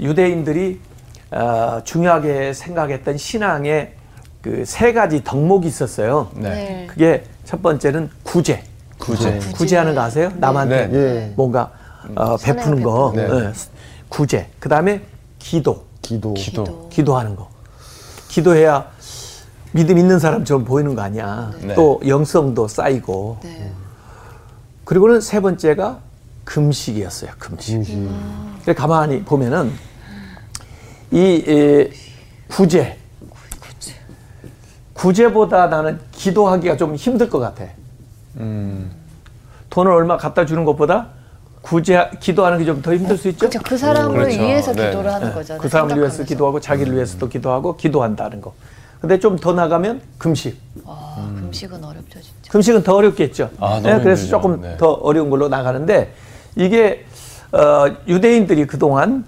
유대인들이 0.00 0.80
어, 1.30 1.80
중요하게 1.84 2.52
생각했던 2.52 3.16
신앙의 3.16 3.94
그 4.42 4.64
세 4.64 4.92
가지 4.94 5.22
덕목이 5.22 5.68
있었어요. 5.68 6.30
네. 6.34 6.48
네. 6.48 6.86
그게 6.88 7.24
첫 7.44 7.62
번째는 7.62 8.10
구제. 8.22 8.62
구제. 8.98 9.38
구제하는 9.54 9.94
거 9.94 10.00
아세요? 10.00 10.32
남한테 10.36 10.86
네. 10.86 10.98
예. 10.98 11.32
뭔가 11.36 11.70
어, 12.16 12.36
베푸는 12.38 12.82
거. 12.82 13.12
베푸는 13.12 13.40
거. 13.42 13.48
예. 13.48 13.52
구제. 14.08 14.48
그 14.58 14.68
다음에 14.70 15.02
기도. 15.38 15.84
기도. 16.00 16.32
기도. 16.34 16.88
기도하는 16.88 17.36
거. 17.36 17.48
기도해야 18.28 18.86
믿음 19.72 19.98
있는 19.98 20.18
사람처럼 20.18 20.64
보이는 20.64 20.94
거 20.94 21.02
아니야. 21.02 21.52
네. 21.62 21.74
또 21.74 22.00
영성도 22.06 22.66
쌓이고. 22.68 23.38
네. 23.42 23.72
그리고는 24.84 25.20
세 25.20 25.40
번째가 25.40 25.98
금식이었어요. 26.44 27.30
금식. 27.38 27.76
음식. 27.76 28.08
그래 28.64 28.74
가만히 28.74 29.22
보면은 29.22 29.72
이 31.12 31.44
에, 31.46 31.90
구제. 32.48 32.96
구제보다 34.92 35.68
나는 35.68 35.98
기도하기가 36.12 36.76
좀 36.76 36.94
힘들 36.94 37.30
것 37.30 37.38
같아. 37.38 37.64
음. 38.36 38.90
돈을 39.70 39.90
얼마 39.92 40.16
갖다 40.16 40.44
주는 40.44 40.64
것보다 40.64 41.08
구제 41.62 42.10
기도하는 42.20 42.58
게 42.58 42.64
좀 42.64 42.82
더 42.82 42.94
힘들 42.94 43.16
수 43.16 43.28
있죠. 43.28 43.38
그렇죠. 43.48 43.60
그 43.64 43.78
사람을 43.78 44.14
그렇죠. 44.14 44.40
위해서 44.40 44.72
네. 44.72 44.90
기도를 44.90 45.12
하는 45.12 45.32
거잖아요. 45.32 45.62
그 45.62 45.68
사람을 45.68 45.98
위해서. 45.98 46.24
기도하고 46.24 46.60
자기를 46.60 46.94
위해서도 46.94 47.28
기도하고 47.28 47.76
기도한다는 47.76 48.40
거. 48.40 48.52
근데 49.00 49.18
좀 49.18 49.36
더 49.38 49.52
나가면 49.54 50.02
금식. 50.18 50.58
아, 50.86 51.30
금식은 51.38 51.82
어렵죠, 51.82 52.20
진짜. 52.20 52.50
금식은 52.50 52.82
더 52.82 52.96
어렵겠죠. 52.96 53.50
아, 53.58 53.80
너무 53.82 53.82
네, 53.82 54.02
그래서 54.02 54.22
힘들죠. 54.22 54.28
조금 54.30 54.60
네. 54.60 54.76
더 54.76 54.90
어려운 54.92 55.30
걸로 55.30 55.48
나가는데 55.48 56.12
이게 56.56 57.06
어, 57.52 57.86
유대인들이 58.06 58.66
그동안 58.66 59.24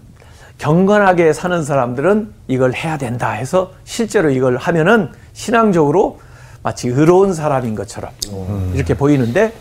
경건하게 0.58 1.32
사는 1.32 1.62
사람들은 1.64 2.32
이걸 2.48 2.74
해야 2.74 2.98
된다 2.98 3.30
해서 3.30 3.72
실제로 3.84 4.30
이걸 4.30 4.58
하면은 4.58 5.10
신앙적으로 5.32 6.20
마치 6.62 6.88
의로운 6.88 7.32
사람인 7.34 7.74
것처럼 7.74 8.12
이렇게 8.74 8.94
보이는데 8.94 9.52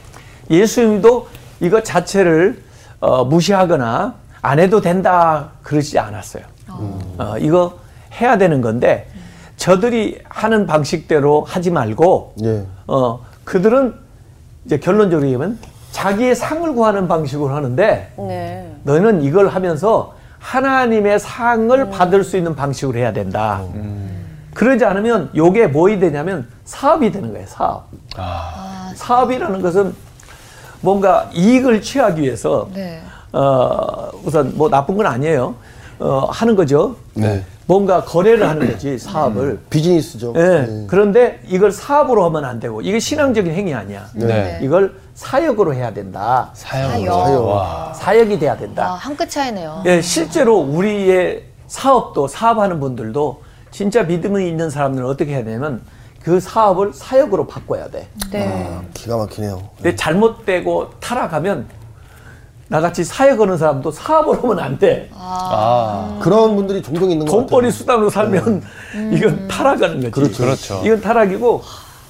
예수님도 0.50 1.28
이것 1.62 1.84
자체를 1.86 2.62
어, 3.00 3.24
무시하거나 3.26 4.16
안 4.44 4.60
해도 4.60 4.82
된다 4.82 5.52
그러지 5.64 5.98
않았어요. 5.98 6.44
어, 6.68 7.36
이거 7.40 7.80
해야 8.20 8.38
되는 8.38 8.62
건데 8.62 9.08
저들이 9.62 10.18
하는 10.28 10.66
방식대로 10.66 11.44
하지 11.44 11.70
말고 11.70 12.34
예. 12.44 12.66
어, 12.88 13.20
그들은 13.44 13.94
이제 14.66 14.80
결론적으로 14.80 15.28
얘기하면 15.28 15.60
자기의 15.92 16.36
상을 16.36 16.74
구하는 16.74 17.08
방식으로 17.08 17.54
하는데 17.54 18.12
네. 18.18 18.76
너는 18.82 19.22
이걸 19.22 19.50
하면서 19.50 20.16
하나님의 20.40 21.20
상을 21.20 21.90
받을 21.92 22.24
수 22.24 22.38
있는 22.38 22.56
방식으로 22.56 22.98
해야 22.98 23.14
된다. 23.14 23.62
그러지 24.56 24.84
않으면 24.84 25.30
요게 25.36 25.68
뭐이 25.68 26.00
되냐면 26.00 26.48
사업이 26.66 27.12
되는 27.12 27.32
거예요, 27.32 27.46
사업. 27.46 27.88
아. 28.18 28.92
사업이라는 28.96 29.62
것은 29.62 29.94
뭔가 30.82 31.30
이익을 31.34 31.84
취하기 31.84 32.20
위해서 32.24 32.68
네. 32.74 33.00
어, 33.32 34.10
우선 34.24 34.58
뭐 34.58 34.70
나쁜 34.70 34.98
건 34.98 35.06
아니에요. 35.06 35.54
어, 36.02 36.28
하는 36.32 36.56
거죠. 36.56 36.96
네. 37.14 37.44
뭔가 37.68 38.04
거래를 38.04 38.50
하는 38.50 38.70
거지, 38.70 38.98
사업을. 38.98 39.60
비즈니스죠. 39.70 40.34
예. 40.36 40.42
예. 40.42 40.86
그런데 40.88 41.40
이걸 41.48 41.72
사업으로 41.72 42.26
하면 42.26 42.44
안 42.44 42.60
되고 42.60 42.82
이게 42.82 43.00
신앙적인 43.00 43.54
행위 43.54 43.74
아니야. 43.74 44.08
네. 44.16 44.60
이걸 44.64 44.96
사역으로 45.14 45.74
해야 45.76 45.94
된다. 45.94 46.50
사역으로. 46.54 47.14
사역. 47.24 47.46
와. 47.46 47.94
사역 47.94 48.32
이 48.32 48.40
돼야 48.40 48.54
아, 48.54 48.58
된다. 48.58 48.94
한 48.96 49.16
끗 49.16 49.30
차이네요. 49.30 49.84
예, 49.86 50.02
실제로 50.02 50.58
우리의 50.60 51.44
사업도 51.68 52.28
사업하는 52.28 52.80
분들도 52.80 53.42
진짜 53.70 54.04
믿음이 54.04 54.48
있는 54.48 54.70
사람들은 54.70 55.08
어떻게 55.08 55.36
해야 55.36 55.44
되냐면 55.44 55.82
그 56.24 56.40
사업을 56.40 56.94
사역으로 56.94 57.46
바꿔야 57.48 57.88
돼. 57.90 58.08
네. 58.32 58.48
아, 58.76 58.82
기가 58.94 59.18
막히네요. 59.18 59.62
근데 59.78 59.96
잘못되고 59.96 60.90
타락하면 61.00 61.68
나같이 62.72 63.04
사역하는 63.04 63.58
사람도 63.58 63.92
사업으로 63.92 64.42
하면 64.44 64.60
안 64.60 64.80
돼. 64.80 65.10
아. 65.14 66.18
그런 66.22 66.56
분들이 66.56 66.82
종종 66.82 67.12
있는 67.12 67.26
것 67.26 67.32
같아요. 67.34 67.48
돈벌이 67.48 67.70
수단으로 67.70 68.10
살면 68.10 68.64
이건 69.12 69.48
타락하는 69.50 69.96
거지. 70.00 70.12
그렇죠. 70.12 70.44
그렇죠. 70.44 70.82
이건 70.86 71.02
타락이고 71.02 71.62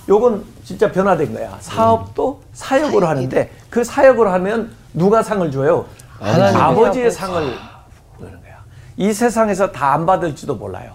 요건 0.07 0.43
진짜 0.63 0.91
변화된 0.91 1.33
거야. 1.33 1.57
사업도 1.61 2.41
사역으로 2.53 3.07
하는데 3.07 3.49
그 3.71 3.83
사역으로 3.83 4.29
하면 4.33 4.69
누가 4.93 5.23
상을 5.23 5.49
줘요? 5.51 5.85
하나님이. 6.19 6.61
아버지의 6.61 7.09
상을 7.11 7.41
주는 8.19 8.31
거야. 8.43 8.63
이 8.97 9.11
세상에서 9.11 9.71
다 9.71 9.93
안 9.93 10.05
받을지도 10.05 10.53
몰라요. 10.53 10.91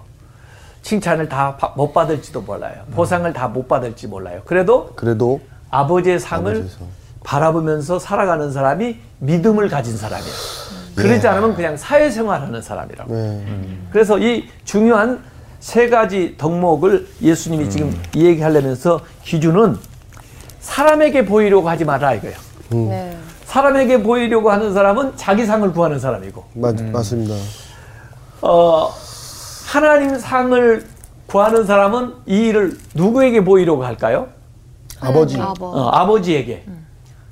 칭찬을 0.82 1.28
다 1.28 1.58
못 1.74 1.92
받을지도 1.92 2.40
몰라요. 2.42 2.84
보상을 2.94 3.30
다 3.32 3.48
못 3.48 3.66
받을지 3.66 4.06
몰라요. 4.06 4.42
그래도 4.44 4.92
그래도 4.94 5.40
아버지의 5.70 6.20
상을 6.20 6.52
아버지의 6.52 6.68
상. 6.70 6.86
바라보면서 7.24 7.98
살아가는 7.98 8.52
사람이 8.52 9.00
믿음을 9.18 9.68
가진 9.68 9.96
사람이야. 9.96 10.32
그러지 10.94 11.26
않으면 11.28 11.54
그냥 11.54 11.76
사회생활하는 11.76 12.62
사람이라고. 12.62 13.14
네. 13.14 13.44
그래서 13.90 14.18
이 14.18 14.48
중요한 14.64 15.22
세 15.60 15.88
가지 15.88 16.36
덕목을 16.38 17.06
예수님이 17.20 17.68
지금 17.70 17.94
얘기하려면서 18.14 19.00
기준은 19.22 19.76
사람에게 20.60 21.24
보이려고 21.26 21.68
하지 21.68 21.84
마라 21.84 22.14
이거예요. 22.14 22.36
네. 22.70 23.16
사람에게 23.44 24.02
보이려고 24.02 24.50
하는 24.50 24.72
사람은 24.74 25.16
자기 25.16 25.46
상을 25.46 25.70
구하는 25.72 25.98
사람이고, 25.98 26.44
맞, 26.54 26.82
맞습니다. 26.82 27.34
어, 28.42 28.90
하나님 29.66 30.18
상을 30.18 30.84
구하는 31.26 31.64
사람은 31.64 32.14
이 32.26 32.48
일을 32.48 32.76
누구에게 32.94 33.44
보이려고 33.44 33.84
할까요? 33.84 34.28
아버지. 35.00 35.38
아버. 35.40 35.66
어, 35.66 35.88
아버지에게. 35.90 36.64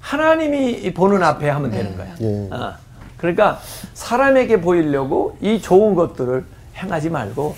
하나님이 0.05 0.93
보는 0.93 1.23
앞에 1.23 1.49
하면 1.49 1.71
되는 1.71 1.97
거야. 1.97 2.09
예. 2.21 2.49
어, 2.55 2.75
그러니까 3.17 3.59
사람에게 3.95 4.61
보이려고 4.61 5.39
이 5.41 5.63
좋은 5.63 5.95
것들을 5.95 6.45
행하지 6.77 7.09
말고 7.09 7.57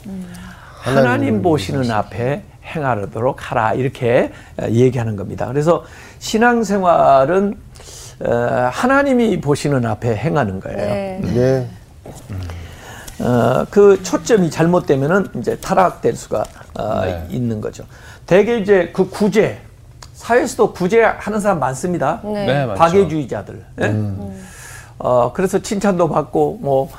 하나님 0.78 1.06
하나님 1.06 1.42
보시는 1.42 1.90
앞에 1.90 2.44
행하도록 2.64 3.50
하라 3.50 3.74
이렇게 3.74 4.32
어, 4.58 4.68
얘기하는 4.68 5.16
겁니다. 5.16 5.48
그래서 5.48 5.84
신앙생활은 6.20 7.58
어, 8.20 8.70
하나님이 8.72 9.40
보시는 9.40 9.84
앞에 9.84 10.14
행하는 10.14 10.60
거예요. 10.60 10.78
네. 10.78 11.20
네. 11.22 11.68
어, 13.24 13.66
그 13.70 14.00
초점이 14.04 14.50
잘못되면은 14.50 15.26
이제 15.38 15.56
타락될 15.56 16.14
수가 16.14 16.44
어, 16.78 17.04
네. 17.04 17.26
있는 17.28 17.60
거죠. 17.60 17.84
대개 18.24 18.58
이제 18.58 18.92
그 18.94 19.10
구제 19.10 19.65
사회에서도 20.16 20.72
구제하는 20.72 21.40
사람 21.40 21.60
많습니다. 21.60 22.20
네. 22.24 22.46
네, 22.46 22.66
맞죠. 22.66 22.78
박애주의자들. 22.78 23.64
예? 23.82 23.94
어, 24.98 25.32
그래서 25.32 25.58
칭찬도 25.58 26.08
받고 26.08 26.58
뭐 26.62 26.90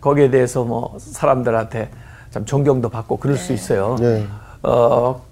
거기에 0.00 0.30
대해서 0.30 0.64
뭐 0.64 0.96
사람들한테 0.98 1.90
참 2.30 2.44
존경도 2.46 2.88
받고 2.88 3.18
그럴 3.18 3.36
수 3.36 3.52
있어요. 3.52 3.96
네. 4.00 4.26
어, 4.62 5.22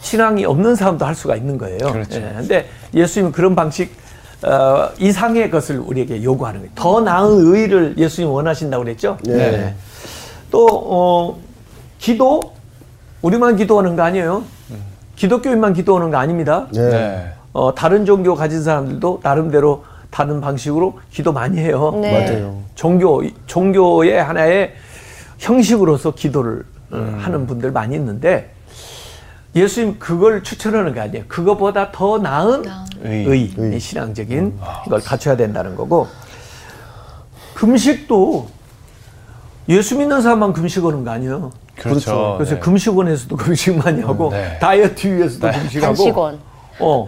신앙이 0.00 0.44
없는 0.44 0.74
사람도 0.74 1.06
할 1.06 1.14
수가 1.14 1.36
있는 1.36 1.56
거예요. 1.56 1.78
그렇죠. 1.78 2.18
예, 2.18 2.32
근데 2.36 2.68
예수님은 2.92 3.32
그런 3.32 3.54
방식 3.54 3.94
어, 4.42 4.90
이상의 4.98 5.50
것을 5.50 5.78
우리에게 5.78 6.22
요구하는 6.22 6.60
거예요. 6.60 6.72
더 6.74 7.00
나은 7.00 7.30
의를 7.46 7.94
예수님 7.96 8.30
원하신다고 8.30 8.84
그랬죠. 8.84 9.18
네. 9.22 9.74
또 10.50 10.66
어, 10.68 11.38
기도 11.98 12.40
우리만 13.22 13.56
기도하는 13.56 13.94
거 13.94 14.02
아니에요. 14.02 14.42
기독교인만 15.18 15.74
기도하는 15.74 16.10
거 16.10 16.16
아닙니다. 16.16 16.68
네. 16.72 16.88
네. 16.90 17.32
어, 17.52 17.74
다른 17.74 18.06
종교 18.06 18.36
가진 18.36 18.62
사람들도 18.62 19.20
나름대로 19.22 19.84
다른 20.10 20.40
방식으로 20.40 21.00
기도 21.10 21.32
많이 21.32 21.58
해요. 21.58 21.98
네. 22.00 22.12
맞아요. 22.12 22.62
종교 22.76 23.22
종교의 23.46 24.22
하나의 24.22 24.74
형식으로서 25.38 26.12
기도를 26.12 26.64
어, 26.92 27.16
하는 27.20 27.48
분들 27.48 27.72
많이 27.72 27.96
있는데 27.96 28.54
예수님 29.56 29.98
그걸 29.98 30.44
추천하는 30.44 30.94
게 30.94 31.00
아니에요. 31.00 31.24
그거보다 31.26 31.90
더 31.90 32.18
나은 32.18 32.64
의. 33.02 33.26
의, 33.26 33.54
의. 33.58 33.80
신앙적인 33.80 34.58
걸 34.88 35.00
갖춰야 35.00 35.36
된다는 35.36 35.74
거고 35.74 36.06
금식도 37.54 38.48
예수 39.68 39.98
믿는 39.98 40.22
사람만 40.22 40.52
금식하는 40.52 41.04
거 41.04 41.10
아니에요. 41.10 41.50
그렇죠. 41.82 42.34
그래서 42.38 42.54
네. 42.54 42.60
금식원에서도 42.60 43.36
금식 43.36 43.76
많이 43.78 44.02
하고 44.02 44.30
네. 44.30 44.58
다이어트 44.60 45.06
위해서도 45.06 45.50
금식하고 45.50 45.86
단식원. 45.94 46.38
어 46.80 47.06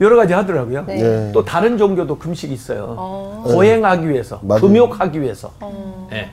여러 0.00 0.16
가지 0.16 0.32
하더라고요. 0.32 0.84
네. 0.86 0.96
네. 0.96 1.30
또 1.32 1.44
다른 1.44 1.78
종교도 1.78 2.18
금식이 2.18 2.52
있어요. 2.52 3.42
고행하기 3.44 4.08
위해서, 4.08 4.40
맞아요. 4.42 4.60
금욕하기 4.62 5.20
위해서. 5.20 5.52
예. 6.12 6.28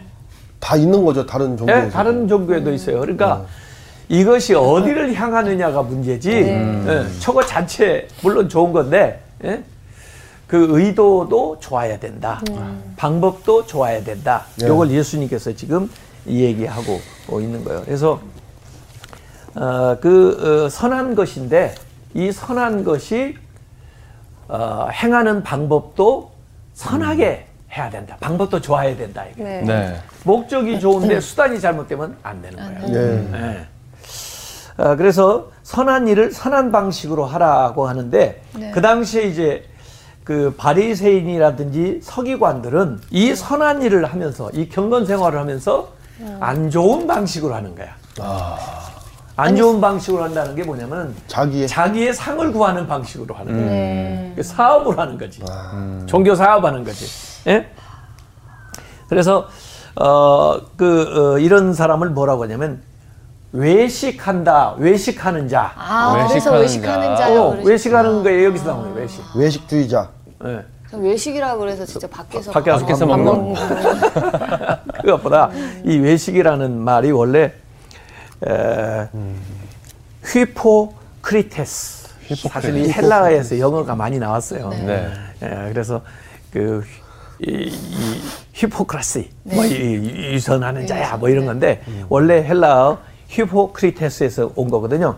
다 0.60 0.76
있는 0.76 1.06
거죠. 1.06 1.26
다른 1.26 1.56
종교에서. 1.56 1.86
예, 1.86 1.90
다른 1.90 2.28
종교에도 2.28 2.74
있어요. 2.74 3.00
그러니까 3.02 3.46
이것이 4.10 4.56
어디를 4.56 5.14
향하느냐가 5.14 5.84
문제지. 5.84 6.32
예, 6.32 7.06
저거 7.20 7.46
자체 7.46 8.08
물론 8.24 8.50
좋은 8.50 8.74
건데 8.74 9.22
예? 9.44 9.64
그 10.48 10.68
의도도 10.72 11.58
좋아야 11.60 12.00
된다. 12.00 12.42
방법도 12.98 13.68
좋아야 13.68 14.04
된다. 14.04 14.46
네. 14.58 14.66
이걸 14.66 14.90
예수님께서 14.90 15.54
지금 15.54 15.90
얘기하고 16.28 17.02
있는 17.40 17.64
거예요. 17.64 17.84
그래서 17.86 18.20
어, 19.56 19.98
그 20.00 20.66
어, 20.66 20.70
선한 20.70 21.16
것인데 21.16 21.76
이 22.14 22.32
선한 22.32 22.84
것이 22.84 23.36
어, 24.48 24.88
행하는 24.92 25.44
방법도 25.44 26.32
선하게 26.74 27.46
해야 27.72 27.90
된다. 27.90 28.18
방법도 28.20 28.62
좋아야 28.62 28.96
된다. 28.96 29.26
이게. 29.32 29.44
네. 29.44 29.62
네. 29.62 30.00
목적이 30.24 30.80
좋은데 30.80 31.20
수단이 31.20 31.60
잘못되면 31.60 32.18
안 32.24 32.42
되는 32.42 32.58
거예요. 32.58 32.88
네. 32.88 33.30
예. 33.34 34.84
어, 34.84 34.96
그래서 34.96 35.52
선한 35.64 36.08
일을 36.08 36.32
선한 36.32 36.72
방식으로 36.72 37.26
하라고 37.26 37.88
하는데 37.88 38.42
네. 38.56 38.72
그 38.72 38.82
당시에 38.82 39.24
이제 39.24 39.66
그 40.24 40.54
바리새인이라든지 40.58 42.00
서기관들은 42.02 43.02
이 43.12 43.36
선한 43.36 43.82
일을 43.82 44.06
하면서 44.06 44.50
이 44.52 44.70
경건 44.70 45.06
생활을 45.06 45.40
하면서 45.40 45.99
안 46.40 46.70
좋은 46.70 47.08
방식으로 47.08 47.54
하는 47.54 47.76
거야. 47.76 47.96
안 49.36 49.56
좋은 49.56 49.80
방식으로 49.80 50.24
한다는 50.24 50.54
게 50.54 50.64
뭐냐면 50.64 51.16
자기의 51.28 51.68
자기의 51.68 52.14
상을 52.14 52.52
구하는 52.52 52.88
방식으로 52.88 53.34
하는 53.36 53.54
거야. 53.54 53.66
네. 53.66 54.34
그 54.36 54.44
사업을 54.44 54.98
하는 54.98 55.18
거지. 55.18 55.42
아. 55.50 56.04
종교 56.08 56.36
사업하는 56.36 56.84
거지. 56.84 57.06
예? 57.48 57.72
그래서 59.08 59.48
어그 59.96 61.36
어, 61.36 61.40
이런 61.40 61.74
사람을 61.74 62.10
뭐라고 62.10 62.44
하냐면 62.44 62.82
외식한다, 63.52 64.76
외식하는 64.78 65.48
자. 65.48 65.72
아, 65.76 66.28
그래서 66.28 66.52
외식하는 66.52 66.62
외식하는 66.62 67.16
자. 67.16 67.42
어, 67.42 67.58
외식하는 67.64 68.24
거에 68.24 68.46
여기서 68.46 68.68
나오는 68.68 68.90
거예요. 68.92 69.02
외식. 69.02 69.24
외식주의자. 69.36 70.10
예. 70.46 70.66
외식이라고 70.92 71.60
그래서 71.60 71.86
진짜 71.86 72.08
밖에서 72.08 72.52
밖에 72.52 72.72
나가서 72.72 72.86
밖에서 72.86 73.06
밥 73.08 73.20
먹는 73.20 73.56
그것보다 75.02 75.52
이 75.86 75.98
외식이라는 75.98 76.80
말이 76.80 77.12
원래 77.12 77.54
에, 78.48 79.08
휘포크리테스. 80.26 82.10
사실 82.50 82.78
이 82.78 82.92
헬라어에서 82.92 83.58
영어가 83.60 83.96
많이 83.96 84.20
나왔어요. 84.20 84.70
네. 84.70 85.10
예, 85.42 85.70
그래서 85.74 86.02
그 86.52 86.84
이, 87.40 87.52
이 87.72 88.22
히포크라시 88.54 89.30
뭐 89.44 89.66
이, 89.66 89.70
이- 89.72 90.34
유선하는 90.34 90.86
자야 90.86 91.18
뭐 91.18 91.30
이런 91.30 91.46
건데 91.46 91.82
원래 92.10 92.44
헬라어 92.44 93.00
히포크리테스에서 93.28 94.52
온 94.56 94.70
거거든요. 94.70 95.16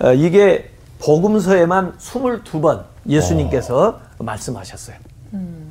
어, 0.00 0.12
이게 0.12 0.70
복음서에만 1.00 1.96
22번 1.98 2.84
예수님께서 3.08 4.00
말씀하셨어요. 4.18 4.96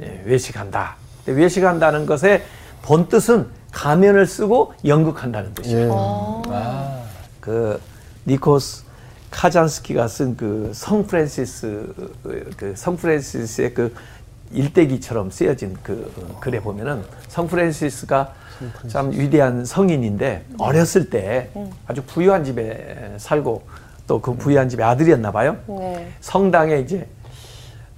예, 0.01 0.21
외식한다. 0.25 0.95
근데 1.25 1.41
외식한다는 1.41 2.05
것의 2.05 2.43
본 2.81 3.07
뜻은 3.07 3.47
가면을 3.71 4.27
쓰고 4.27 4.73
연극한다는 4.85 5.53
뜻이에요. 5.53 6.41
예. 6.47 6.53
그 7.39 7.79
니코스 8.27 8.83
카잔스키가 9.31 10.07
쓴 10.07 10.37
그 10.37 10.71
성프란시스 10.73 11.93
그 12.57 12.73
성프란시스의 12.75 13.73
그 13.73 13.93
일대기처럼 14.51 15.31
쓰여진 15.31 15.75
그 15.81 16.37
글에 16.39 16.59
보면은 16.59 17.03
성프란시스가 17.29 18.33
참 18.87 19.11
위대한 19.11 19.65
성인인데 19.65 20.45
어렸을 20.59 21.09
때 21.09 21.49
아주 21.87 22.03
부유한 22.03 22.43
집에 22.43 23.15
살고 23.17 23.63
또 24.05 24.19
그 24.21 24.35
부유한 24.35 24.69
집의 24.69 24.85
아들이었나 24.85 25.31
봐요. 25.31 25.57
네. 25.67 26.11
성당에 26.21 26.79
이제 26.79 27.07
어, 27.22 27.22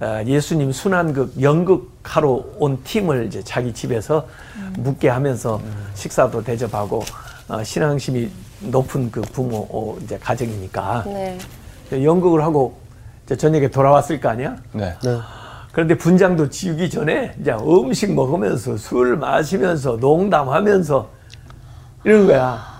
예수님 0.00 0.72
순환극 0.72 1.40
연극하러 1.40 2.44
온 2.58 2.82
팀을 2.84 3.26
이제 3.26 3.42
자기 3.42 3.72
집에서 3.72 4.26
묵게 4.78 5.08
하면서 5.08 5.60
식사도 5.94 6.44
대접하고 6.44 7.02
어, 7.48 7.62
신앙심이 7.62 8.28
높은 8.60 9.10
그 9.10 9.20
부모 9.20 9.66
어, 9.70 9.96
이제 10.02 10.18
가정이니까 10.18 11.04
네. 11.06 11.38
연극을 11.92 12.42
하고 12.42 12.76
이제 13.24 13.36
저녁에 13.36 13.68
돌아왔을 13.70 14.20
거 14.20 14.28
아니야? 14.28 14.56
네. 14.72 14.94
네. 15.02 15.18
그런데 15.72 15.96
분장도 15.96 16.50
지우기 16.50 16.90
전에 16.90 17.34
이제 17.40 17.52
음식 17.52 18.12
먹으면서 18.12 18.76
술 18.76 19.16
마시면서 19.16 19.96
농담하면서 20.00 21.08
이런 22.04 22.26
거야. 22.26 22.75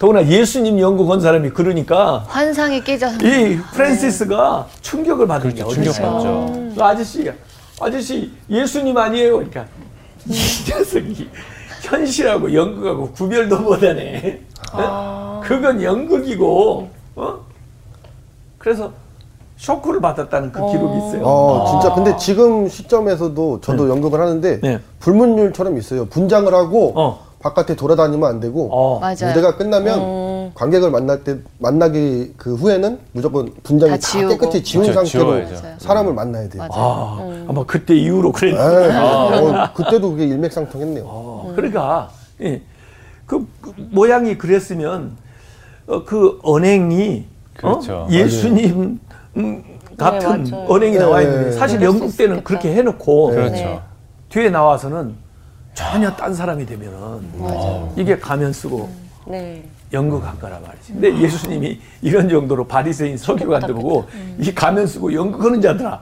더구나 0.00 0.26
예수님 0.26 0.80
연극 0.80 1.10
온 1.10 1.20
사람이 1.20 1.50
그러니까 1.50 2.24
환상이 2.26 2.82
깨져서 2.82 3.16
이 3.18 3.58
프란시스가 3.74 4.66
충격을 4.80 5.26
받은 5.26 5.54
거야. 5.54 5.64
그렇죠. 5.66 5.74
충격 5.74 5.90
어디서. 5.90 6.10
받죠. 6.10 6.74
그 6.74 6.82
아저씨가 6.82 7.32
아저씨 7.82 8.32
예수님 8.48 8.96
아니에요. 8.96 9.34
그러니까 9.34 9.66
이 10.26 10.32
녀석이 10.70 11.28
현실하고 11.82 12.54
연극하고 12.54 13.10
구별도 13.10 13.58
못하네. 13.60 14.40
어? 14.72 15.42
그건 15.44 15.82
연극이고, 15.82 16.88
어? 17.16 17.34
그래서 18.56 18.92
쇼크를 19.58 20.00
받았다는 20.00 20.50
그 20.52 20.60
기록이 20.70 20.96
있어요. 20.96 21.22
어, 21.24 21.66
진짜 21.72 21.94
근데 21.94 22.16
지금 22.16 22.68
시점에서도 22.68 23.60
저도 23.60 23.90
연극을 23.90 24.18
하는데 24.18 24.60
네. 24.60 24.78
불문율처럼 25.00 25.76
있어요. 25.76 26.06
분장을 26.06 26.52
하고 26.54 26.94
어. 26.96 27.29
바깥에 27.40 27.74
돌아다니면 27.74 28.28
안 28.28 28.38
되고 28.40 28.68
어. 28.70 29.00
맞아요. 29.00 29.28
무대가 29.28 29.56
끝나면 29.56 30.52
관객을 30.54 30.90
만날 30.90 31.24
때 31.24 31.38
만나기 31.58 32.34
그 32.36 32.54
후에는 32.54 32.98
무조건 33.12 33.50
분장이 33.62 33.92
다 33.92 33.96
다, 33.96 34.00
지우고. 34.06 34.28
깨끗이 34.28 34.62
지운 34.62 34.84
그렇죠, 34.84 35.00
상태로 35.06 35.46
지워야죠. 35.46 35.74
사람을 35.78 36.12
만나야 36.12 36.48
돼요. 36.50 36.66
맞아요. 36.68 36.72
아, 36.74 37.44
아마 37.48 37.64
그때 37.64 37.94
이후로 37.96 38.32
그랬네. 38.32 38.58
에이, 38.60 38.96
어, 38.96 39.72
그때도 39.74 40.10
그게 40.10 40.26
일맥상통했네요. 40.26 41.04
어, 41.06 41.52
그러니까 41.56 42.10
예, 42.42 42.60
그, 43.26 43.46
그 43.62 43.72
모양이 43.90 44.36
그랬으면 44.36 45.16
어, 45.86 46.04
그 46.04 46.38
언행이 46.42 47.24
그렇죠. 47.56 47.94
어? 47.94 48.08
예수님 48.10 49.00
음, 49.38 49.64
같은 49.96 50.50
맞아요. 50.52 50.66
언행이 50.68 50.92
네. 50.92 50.98
나와 50.98 51.22
있는데 51.22 51.52
사실 51.52 51.78
그럴 51.78 51.92
수 51.92 51.98
영국 52.00 52.16
때는. 52.18 52.44
그렇게 52.44 52.74
해놓고 52.74 53.30
그렇죠. 53.30 53.52
네. 53.54 53.80
뒤에 54.28 54.50
나와서는 54.50 55.14
전혀 55.74 56.10
딴 56.14 56.34
사람이 56.34 56.66
되면은 56.66 57.92
이게 57.96 58.18
가면 58.18 58.52
쓰고 58.52 58.88
네. 59.26 59.62
연극한 59.92 60.38
거란 60.38 60.62
말이지. 60.62 60.92
근데 60.92 61.16
예수님이 61.20 61.80
이런 62.02 62.28
정도로 62.28 62.66
바리새인 62.66 63.16
서기관들 63.16 63.74
보고 63.74 64.06
이 64.38 64.52
가면 64.54 64.86
쓰고 64.86 65.12
연극하는 65.14 65.60
자들아 65.60 66.00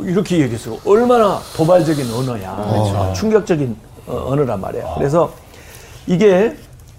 이렇게 0.00 0.38
얘기했어요. 0.40 0.78
얼마나 0.84 1.40
도발적인 1.56 2.12
언어야. 2.12 3.12
충격적인 3.14 3.76
어, 4.06 4.26
언어란 4.32 4.60
말이야. 4.60 4.94
그래서 4.98 5.32
이게 6.06 6.56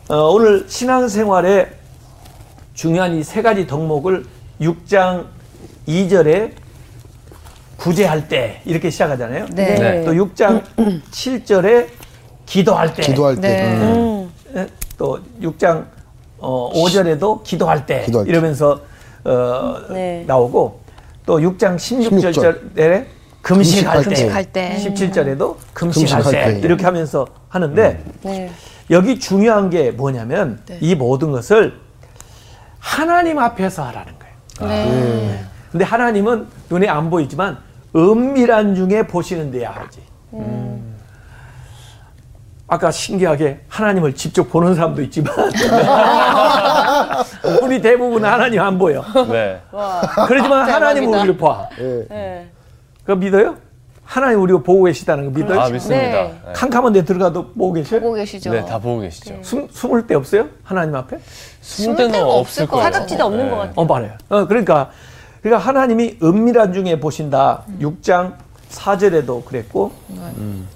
어, 0.09 0.15
오늘 0.31 0.65
신앙생활에 0.67 1.69
중요한 2.73 3.15
이 3.15 3.23
세 3.23 3.41
가지 3.41 3.67
덕목을 3.67 4.25
6장 4.61 5.25
2절에 5.87 6.51
구제할 7.77 8.27
때 8.27 8.61
이렇게 8.65 8.89
시작하잖아요. 8.89 9.47
네. 9.51 9.75
네. 9.75 10.03
또 10.05 10.13
6장 10.13 10.63
7절에 11.11 11.87
기도할 12.45 12.93
때 12.93 13.01
기도할 13.01 13.35
때. 13.35 13.41
네. 13.41 13.81
음. 13.81 14.31
예, 14.55 14.67
또 14.97 15.19
6장 15.41 15.85
어, 16.37 16.71
5절에도 16.73 17.43
기도할 17.43 17.85
때 17.85 18.03
기도할 18.05 18.25
때. 18.25 18.31
이러면서 18.31 18.81
어, 19.23 19.77
네. 19.89 20.23
나오고 20.27 20.79
또 21.25 21.39
6장 21.39 21.75
16절에 21.75 23.05
금식할 23.41 24.03
때, 24.03 24.09
금식할 24.09 24.45
때. 24.45 24.75
17절에도 24.79 25.55
금식할, 25.73 26.21
금식할 26.23 26.53
때, 26.53 26.53
때. 26.53 26.59
이렇게 26.65 26.83
하면서 26.85 27.27
하는데 27.49 28.03
네. 28.23 28.51
여기 28.89 29.19
중요한 29.19 29.69
게 29.69 29.91
뭐냐면 29.91 30.61
네. 30.65 30.77
이 30.81 30.95
모든 30.95 31.31
것을 31.31 31.79
하나님 32.79 33.39
앞에서 33.39 33.83
하라는 33.83 34.13
거예요. 34.59 34.71
네. 34.71 35.45
근데 35.71 35.83
하나님은 35.83 36.47
눈에 36.69 36.87
안 36.87 37.09
보이지만 37.09 37.57
은밀한 37.95 38.75
중에 38.75 39.07
보시는 39.07 39.51
데야 39.51 39.71
하지. 39.71 40.01
아까 42.67 42.89
신기하게 42.89 43.59
하나님을 43.69 44.15
직접 44.15 44.49
보는 44.49 44.73
사람도 44.73 45.03
있지만 45.03 45.33
우리 47.61 47.79
대부분 47.79 48.25
하나님 48.25 48.59
안 48.61 48.77
보여. 48.79 49.03
네. 49.29 49.61
그렇지만 50.27 50.69
하나님은 50.69 51.19
우리를 51.19 51.37
봐. 51.37 51.69
예. 51.79 52.05
네. 52.09 52.49
그거 53.03 53.15
믿어요? 53.15 53.55
하나님 54.03 54.41
우리가 54.41 54.59
보고 54.59 54.83
계시다는 54.83 55.25
거 55.25 55.31
믿어요? 55.39 55.59
아, 55.59 55.69
믿습니다. 55.69 56.05
네. 56.05 56.33
네. 56.45 56.53
캄캄한 56.53 56.93
데 56.93 57.03
들어가도 57.05 57.53
보고 57.53 57.73
계셔요? 57.73 58.01
보고 58.01 58.13
계시죠? 58.15 58.51
네, 58.51 58.65
다 58.65 58.77
보고 58.79 58.99
계시죠. 59.01 59.35
숨, 59.41 59.67
숨을 59.71 60.05
데 60.07 60.15
없어요? 60.15 60.47
하나님 60.63 60.95
앞에? 60.95 61.19
숨을 61.61 61.95
데는 61.95 62.23
없을 62.23 62.67
거예요. 62.67 62.83
사각지대 62.83 63.23
없는 63.23 63.49
것 63.49 63.55
같아요. 63.57 63.73
어, 63.75 63.85
말해요. 63.85 64.11
어, 64.29 64.45
그러니까, 64.45 64.91
그러니까 65.45 65.67
하나님이 65.67 66.17
은밀한 66.23 66.73
중에 66.73 66.99
보신다. 66.99 67.65
음. 67.67 67.77
6장 67.79 68.33
4절에도 68.71 69.45
그랬고, 69.45 69.91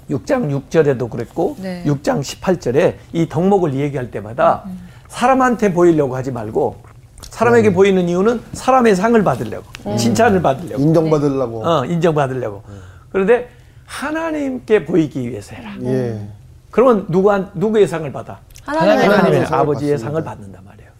6장 0.08 0.62
6절에도 0.70 1.10
그랬고, 1.10 1.56
네. 1.58 1.82
6장 1.84 2.20
18절에 2.20 2.94
이 3.12 3.28
덕목을 3.28 3.74
얘기할 3.74 4.12
때마다 4.12 4.62
음. 4.66 4.78
사람한테 5.08 5.72
보이려고 5.72 6.14
하지 6.14 6.30
말고, 6.30 6.76
사람에게 7.20 7.70
음. 7.70 7.74
보이는 7.74 8.08
이유는 8.08 8.42
사람의 8.52 8.94
상을 8.94 9.20
받으려고, 9.24 9.64
음. 9.88 9.96
칭찬을 9.96 10.40
받으려고, 10.40 10.80
인정받으려고. 10.80 11.66
어, 11.68 11.84
인정받으려고. 11.86 12.62
음. 12.68 12.80
그런데 13.10 13.48
하나님께 13.86 14.84
보이기 14.84 15.28
위해서 15.28 15.56
해라. 15.56 15.74
예. 15.82 16.28
그러면 16.70 17.06
누구한, 17.08 17.50
누구의 17.54 17.88
상을 17.88 18.10
받아? 18.12 18.38
하나님의 18.64 18.94
하나님의 18.98 19.16
하나님의 19.18 19.46
상을 19.48 19.62
아버지의 19.62 19.92
받습니다. 19.94 20.10
상을 20.10 20.24
받는단 20.24 20.64
말이에요. 20.64 20.90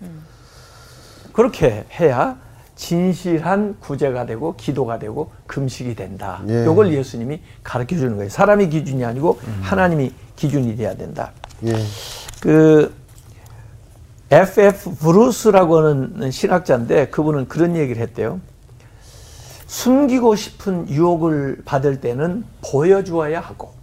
그렇게 1.32 1.84
해야 2.00 2.36
진실한 2.80 3.76
구제가 3.78 4.24
되고 4.24 4.56
기도가 4.56 4.98
되고 4.98 5.30
금식이 5.46 5.94
된다. 5.94 6.40
예. 6.48 6.62
이걸 6.62 6.90
예수님이 6.94 7.42
가르쳐 7.62 7.94
주는 7.94 8.16
거예요. 8.16 8.30
사람이 8.30 8.70
기준이 8.70 9.04
아니고 9.04 9.38
하나님이 9.60 10.14
기준이 10.34 10.76
돼야 10.76 10.94
된다. 10.96 11.30
예. 11.66 11.74
그 12.40 12.90
F.F. 14.30 14.94
브루스라고 14.94 15.76
하는 15.76 16.30
신학자인데 16.30 17.08
그분은 17.08 17.48
그런 17.48 17.76
얘기를 17.76 18.00
했대요. 18.00 18.40
숨기고 19.66 20.34
싶은 20.34 20.88
유혹을 20.88 21.60
받을 21.66 22.00
때는 22.00 22.44
보여주어야 22.70 23.40
하고 23.40 23.74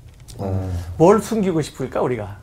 뭘 0.97 1.21
숨기고 1.21 1.61
싶을까 1.61 2.01
우리가 2.01 2.37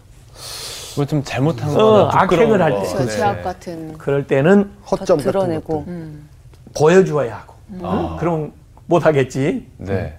뭐좀 0.97 1.25
잘못한 1.25 1.71
어, 1.71 1.75
거 1.75 2.09
악행을 2.13 2.63
할 2.63 2.81
때. 2.81 2.95
그 2.97 3.07
제약 3.11 3.43
같은. 3.43 3.99
그럴 3.99 4.25
때는 4.29 4.71
허점 4.89 5.19
드러내고. 5.19 5.81
것들. 5.81 6.34
보여주어야 6.75 7.37
하고 7.39 7.55
응? 7.73 8.17
그럼 8.19 8.53
못하겠지 8.87 9.71
네. 9.79 10.19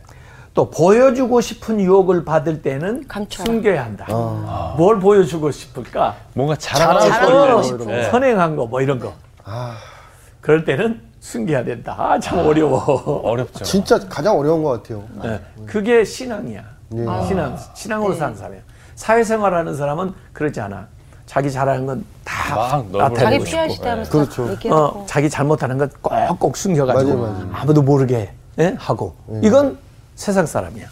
또 0.54 0.70
보여주고 0.70 1.42
싶은 1.42 1.82
유혹을 1.82 2.24
받을 2.24 2.62
때는 2.62 3.08
감춰라. 3.08 3.46
숨겨야 3.46 3.84
한다 3.86 4.06
아. 4.10 4.74
뭘 4.78 5.00
보여주고 5.00 5.52
싶을까 5.52 6.16
뭔가 6.34 6.56
싶을 6.56 7.64
싶은 7.64 7.86
때. 7.88 7.96
네. 7.98 8.10
선행한 8.10 8.56
거 8.56 8.66
뭐 8.66 8.82
이런 8.82 9.00
거 9.00 9.14
아, 9.44 9.76
그럴 10.42 10.64
때는 10.66 11.02
숨겨야 11.20 11.64
된다 11.66 11.96
아, 11.98 12.20
참 12.20 12.40
어려워 12.40 12.80
어렵죠. 13.24 13.64
진짜 13.66 14.00
가장 14.08 14.38
어려운 14.38 14.64
것 14.64 14.82
같아요. 14.82 15.04
네. 15.22 15.42
그게 15.66 16.04
신앙이야 16.06 16.64
예. 16.96 17.06
신앙 17.28 17.58
신앙으로 17.74 18.14
사는 18.14 18.36
사람이야 18.36 18.62
사회생활하는 18.96 19.76
사람은 19.76 20.14
그러지 20.34 20.62
않아 20.62 20.88
자기 21.26 21.52
잘하는 21.52 21.86
건 21.86 22.04
다 22.26 22.84
나타내고 22.92 23.46
싶고. 23.46 23.74
그렇죠. 24.10 24.46
다 24.70 24.76
어. 24.76 25.04
자기 25.08 25.30
잘못하는 25.30 25.78
건 25.78 25.90
꼭꼭 26.02 26.58
숨겨가지고 26.58 27.18
맞아요, 27.18 27.34
맞아요. 27.34 27.50
아무도 27.54 27.82
모르게 27.82 28.32
예? 28.60 28.76
하고 28.78 29.16
이건 29.42 29.78
세상 30.16 30.46
사람이야. 30.46 30.86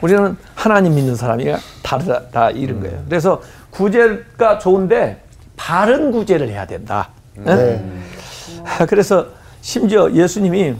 우리는 0.00 0.36
하나님 0.54 0.94
믿는 0.94 1.16
사람이가 1.16 1.58
다르다 1.82 2.50
이런 2.50 2.80
거예요. 2.80 3.02
그래서 3.08 3.40
구제가 3.70 4.58
좋은데 4.58 5.22
바른 5.56 6.12
구제를 6.12 6.48
해야 6.48 6.66
된다. 6.66 7.08
예? 7.38 7.42
네. 7.54 7.84
아, 8.64 8.86
그래서 8.86 9.26
심지어 9.60 10.10
예수님이 10.12 10.74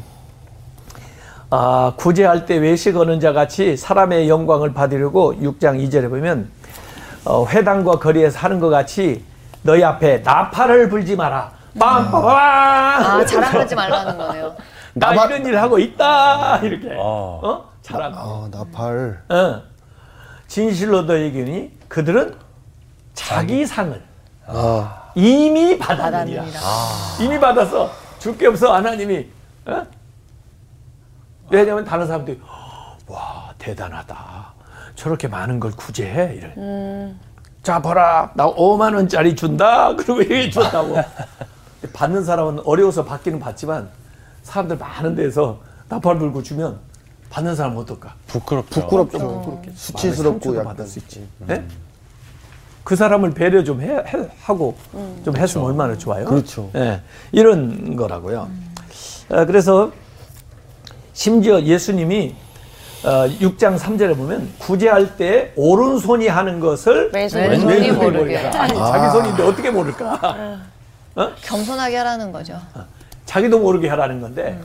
아, 1.50 1.94
구제할 1.96 2.46
때 2.46 2.56
외식하는 2.56 3.20
자 3.20 3.32
같이 3.32 3.76
사람의 3.76 4.28
영광을 4.28 4.72
받으려고 4.74 5.34
6장 5.34 5.82
2절에 5.88 6.08
보면 6.11 6.48
어, 7.24 7.46
회당과 7.46 7.98
거리에서 7.98 8.38
하는 8.38 8.61
것 8.61 8.68
같이 8.68 9.24
너희 9.62 9.83
앞에 9.85 10.18
나팔을 10.18 10.88
불지 10.88 11.16
마라. 11.16 11.50
빵빵빵. 11.78 12.24
아, 12.37 13.24
자랑하지 13.24 13.74
말라는 13.76 14.16
거네요. 14.18 14.57
나 14.94 15.12
나팔- 15.12 15.26
이런 15.26 15.46
일을 15.46 15.61
하고 15.62 15.78
있다 15.78 16.59
이렇게. 16.59 16.94
어. 16.98 17.40
어? 17.42 17.70
자랑. 17.83 18.12
아, 18.16 18.48
나팔. 18.50 19.22
어. 19.28 19.62
진실로 20.46 21.02
너희에게 21.02 21.44
니 21.44 21.70
그들은 21.88 22.35
자기 23.14 23.66
상을 23.66 24.00
아, 24.46 25.02
이미 25.14 25.78
받았느니라. 25.78 26.44
이미 27.20 27.38
받아서 27.38 27.90
줄게 28.18 28.46
없어 28.46 28.72
하나님이. 28.74 29.26
어? 29.66 29.83
왜냐하면 31.50 31.85
다른 31.85 32.07
사람들이 32.07 32.40
와 33.07 33.52
대단하다. 33.59 34.52
저렇게 34.98 35.28
많은 35.28 35.61
걸 35.61 35.70
구제해 35.70 36.34
이래. 36.34 37.14
자 37.62 37.80
봐라 37.80 38.32
나 38.34 38.46
5만 38.52 38.94
원짜리 38.96 39.37
준다. 39.37 39.94
그리고 39.94 40.20
얘기 40.34 40.50
줬다고. 40.50 40.96
받는 41.92 42.24
사람은 42.24 42.61
어려워서 42.64 43.04
받기는 43.04 43.38
받지만 43.38 43.88
사람들 44.42 44.76
많은 44.76 45.14
데서 45.14 45.61
나팔 45.88 46.18
불고 46.18 46.42
주면 46.42 46.80
받는 47.30 47.54
사람은 47.54 47.78
어떨까? 47.78 48.14
부끄럽죠. 48.26 48.80
부끄럽죠. 48.80 49.18
마음의 49.18 49.62
수치스럽고 49.76 50.52
약간. 50.54 50.64
받을 50.64 50.87
수 50.88 50.98
있지. 50.98 51.28
네? 51.46 51.64
그 52.82 52.96
사람을 52.96 53.30
배려 53.34 53.62
좀 53.62 53.80
해, 53.80 53.98
해- 53.98 54.28
하고 54.40 54.76
좀 55.24 55.37
했으면 55.37 55.66
얼마나 55.68 55.96
좋아요. 55.96 56.24
그렇죠. 56.24 56.70
예, 56.74 57.00
이런 57.30 57.94
거라고요. 57.94 58.48
어, 59.28 59.44
그래서 59.44 59.92
심지어 61.12 61.61
예수님이 61.62 62.34
어, 63.04 63.26
6장 63.40 63.78
3절에 63.78 64.16
보면 64.16 64.52
구제할 64.58 65.16
때 65.16 65.52
오른손이 65.56 66.26
하는 66.28 66.58
것을 66.61 67.11
왼손이 67.12 67.48
왼손이 67.48 67.72
왼손이 67.74 67.92
모르게. 67.96 68.37
하라. 68.37 68.62
아니, 68.62 68.74
자기 68.74 69.11
손인데 69.11 69.42
어떻게 69.44 69.70
모를까? 69.70 70.58
겸손하게 71.42 71.96
하라는 71.98 72.32
거죠. 72.32 72.61
자기도 73.24 73.58
모르게 73.58 73.88
하라는 73.88 74.20
건데 74.20 74.58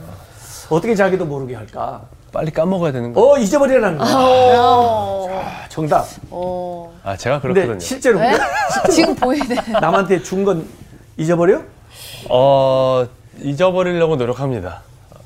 어떻게 0.68 0.94
자기도 0.94 1.24
모르게 1.26 1.54
할까? 1.54 2.02
빨리 2.32 2.50
까먹어야 2.50 2.90
되는 2.90 3.12
거. 3.12 3.20
어 3.34 3.38
잊어버리라는 3.38 3.98
거야. 3.98 4.08
아, 4.10 5.66
정답. 5.68 6.04
어. 6.30 6.92
아, 7.04 7.16
제가 7.16 7.40
그렇거든요. 7.40 7.78
실제로 7.78 8.18
네? 8.18 8.36
지금 8.90 9.14
보이네. 9.14 9.54
남한테 9.80 10.22
준 10.22 10.44
건 10.44 10.66
잊어버려? 11.16 11.60
어, 12.28 13.06
잊어버리려고 13.40 14.16
노력합니다. 14.16 14.80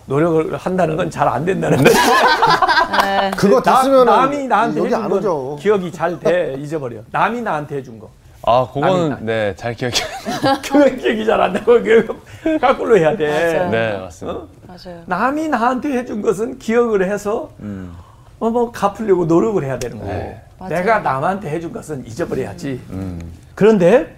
노력을 0.06 0.56
한다는 0.56 0.96
건 0.96 1.10
잘 1.10 1.28
안 1.28 1.44
된다는 1.44 1.82
거 1.82 1.90
야. 3.26 3.30
그거 3.32 3.60
나- 3.62 3.76
됐으면 3.78 4.06
남이 4.06 4.46
나한테 4.46 4.78
여기 4.80 4.86
해준 4.88 5.02
안건 5.02 5.18
오죠. 5.18 5.56
기억이 5.60 5.92
잘 5.92 6.18
돼 6.20 6.54
잊어버려. 6.58 7.00
남이 7.10 7.40
나한테 7.42 7.76
해준 7.76 7.98
거. 7.98 8.08
아, 8.46 8.66
그거는 8.72 9.18
네, 9.26 9.54
잘 9.56 9.74
기억이 9.74 10.00
그거 10.64 10.84
기억이 10.96 11.26
잘 11.26 11.40
안 11.40 11.52
나고 11.52 11.82
그거 11.82 12.14
거꾸로 12.60 12.96
해야 12.96 13.16
돼. 13.16 13.28
맞아요. 13.56 13.70
네, 13.70 13.98
맞습니다. 13.98 14.38
맞아요. 14.66 15.02
남이 15.06 15.48
나한테 15.48 15.90
해준 15.98 16.22
것은 16.22 16.58
기억을 16.58 17.10
해서 17.10 17.50
음. 17.60 17.92
어, 18.38 18.48
뭐 18.50 18.70
갚으려고 18.70 19.26
노력을 19.26 19.62
해야 19.64 19.78
되는 19.78 19.98
거고. 19.98 20.08
네. 20.10 20.42
내가 20.68 21.00
남한테 21.00 21.50
해준 21.50 21.72
것은 21.72 22.06
잊어버려야지. 22.06 22.80
그런데 23.54 24.16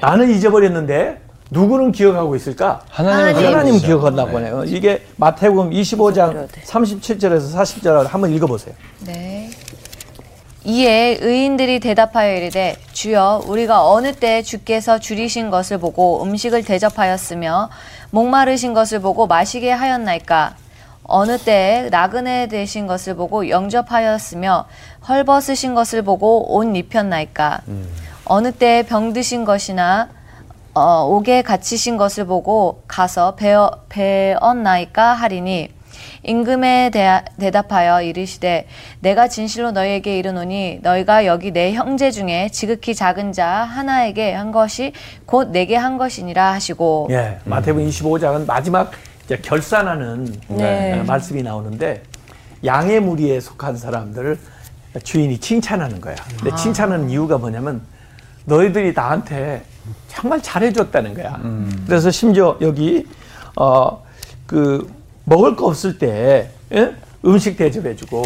나는 0.00 0.30
잊어버렸는데 0.30 1.20
누구는 1.50 1.92
기억하고 1.92 2.36
있을까? 2.36 2.82
하나님 2.90 3.36
하나님. 3.36 3.46
하나님 3.46 3.78
기억한다고 3.78 4.36
하네요. 4.36 4.64
이게 4.66 5.02
마태복음 5.16 5.70
25장 5.70 6.28
잊어버려야 6.30 6.46
돼. 6.46 6.60
37절에서 6.62 7.54
40절 7.54 8.08
한번 8.08 8.32
읽어보세요. 8.34 8.74
네. 9.00 9.50
이에 10.64 11.18
의인들이 11.20 11.80
대답하여 11.80 12.36
이르되 12.36 12.76
주여 12.92 13.44
우리가 13.46 13.90
어느 13.90 14.12
때 14.12 14.42
주께서 14.42 14.98
줄이신 14.98 15.48
것을 15.48 15.78
보고 15.78 16.22
음식을 16.22 16.64
대접하였으며 16.64 17.70
목마르신 18.10 18.74
것을 18.74 19.00
보고 19.00 19.26
마시게 19.26 19.70
하였나이까 19.70 20.56
어느 21.04 21.38
때 21.38 21.88
나그네 21.90 22.48
되신 22.48 22.86
것을 22.86 23.14
보고 23.14 23.48
영접하였으며 23.48 24.66
헐벗으신 25.08 25.74
것을 25.74 26.02
보고 26.02 26.54
옷 26.54 26.64
입혔나이까 26.76 27.62
어느 28.26 28.52
때 28.52 28.84
병드신 28.86 29.46
것이나 29.46 30.10
어, 30.78 31.04
옥에 31.06 31.42
갇히신 31.42 31.96
것을 31.96 32.24
보고 32.24 32.84
가서 32.86 33.34
배어, 33.34 33.70
배었나이까 33.88 35.12
하리니 35.14 35.70
임금에 36.22 36.90
대하, 36.92 37.24
대답하여 37.38 38.02
이르시되 38.02 38.66
내가 39.00 39.28
진실로 39.28 39.72
너희에게 39.72 40.18
이르노니 40.18 40.80
너희가 40.82 41.26
여기 41.26 41.50
내 41.50 41.72
형제 41.72 42.12
중에 42.12 42.48
지극히 42.52 42.94
작은 42.94 43.32
자 43.32 43.46
하나에게 43.46 44.32
한 44.32 44.52
것이 44.52 44.92
곧 45.26 45.48
내게 45.50 45.74
한 45.74 45.98
것이니라 45.98 46.52
하시고 46.52 47.08
예, 47.10 47.38
마태복음 47.44 47.88
25장은 47.88 48.46
마지막 48.46 48.92
이제 49.24 49.36
결산하는 49.38 50.32
네. 50.46 51.00
어, 51.00 51.04
말씀이 51.04 51.42
나오는데 51.42 52.02
양의 52.64 53.00
무리에 53.00 53.40
속한 53.40 53.76
사람들을 53.76 54.38
주인이 55.02 55.38
칭찬하는 55.38 56.00
거야. 56.00 56.14
근데 56.40 56.54
칭찬하는 56.56 57.10
이유가 57.10 57.36
뭐냐면 57.36 57.82
너희들이 58.44 58.92
나한테 58.94 59.62
정말 60.08 60.42
잘해줬다는 60.42 61.14
거야. 61.14 61.40
그래서 61.86 62.10
심지어 62.10 62.56
여기 62.60 63.06
어 63.56 63.98
그 64.46 64.90
먹을 65.24 65.56
거 65.56 65.66
없을 65.66 65.98
때 65.98 66.48
예? 66.72 66.94
음식 67.26 67.58
대접해주고 67.58 68.22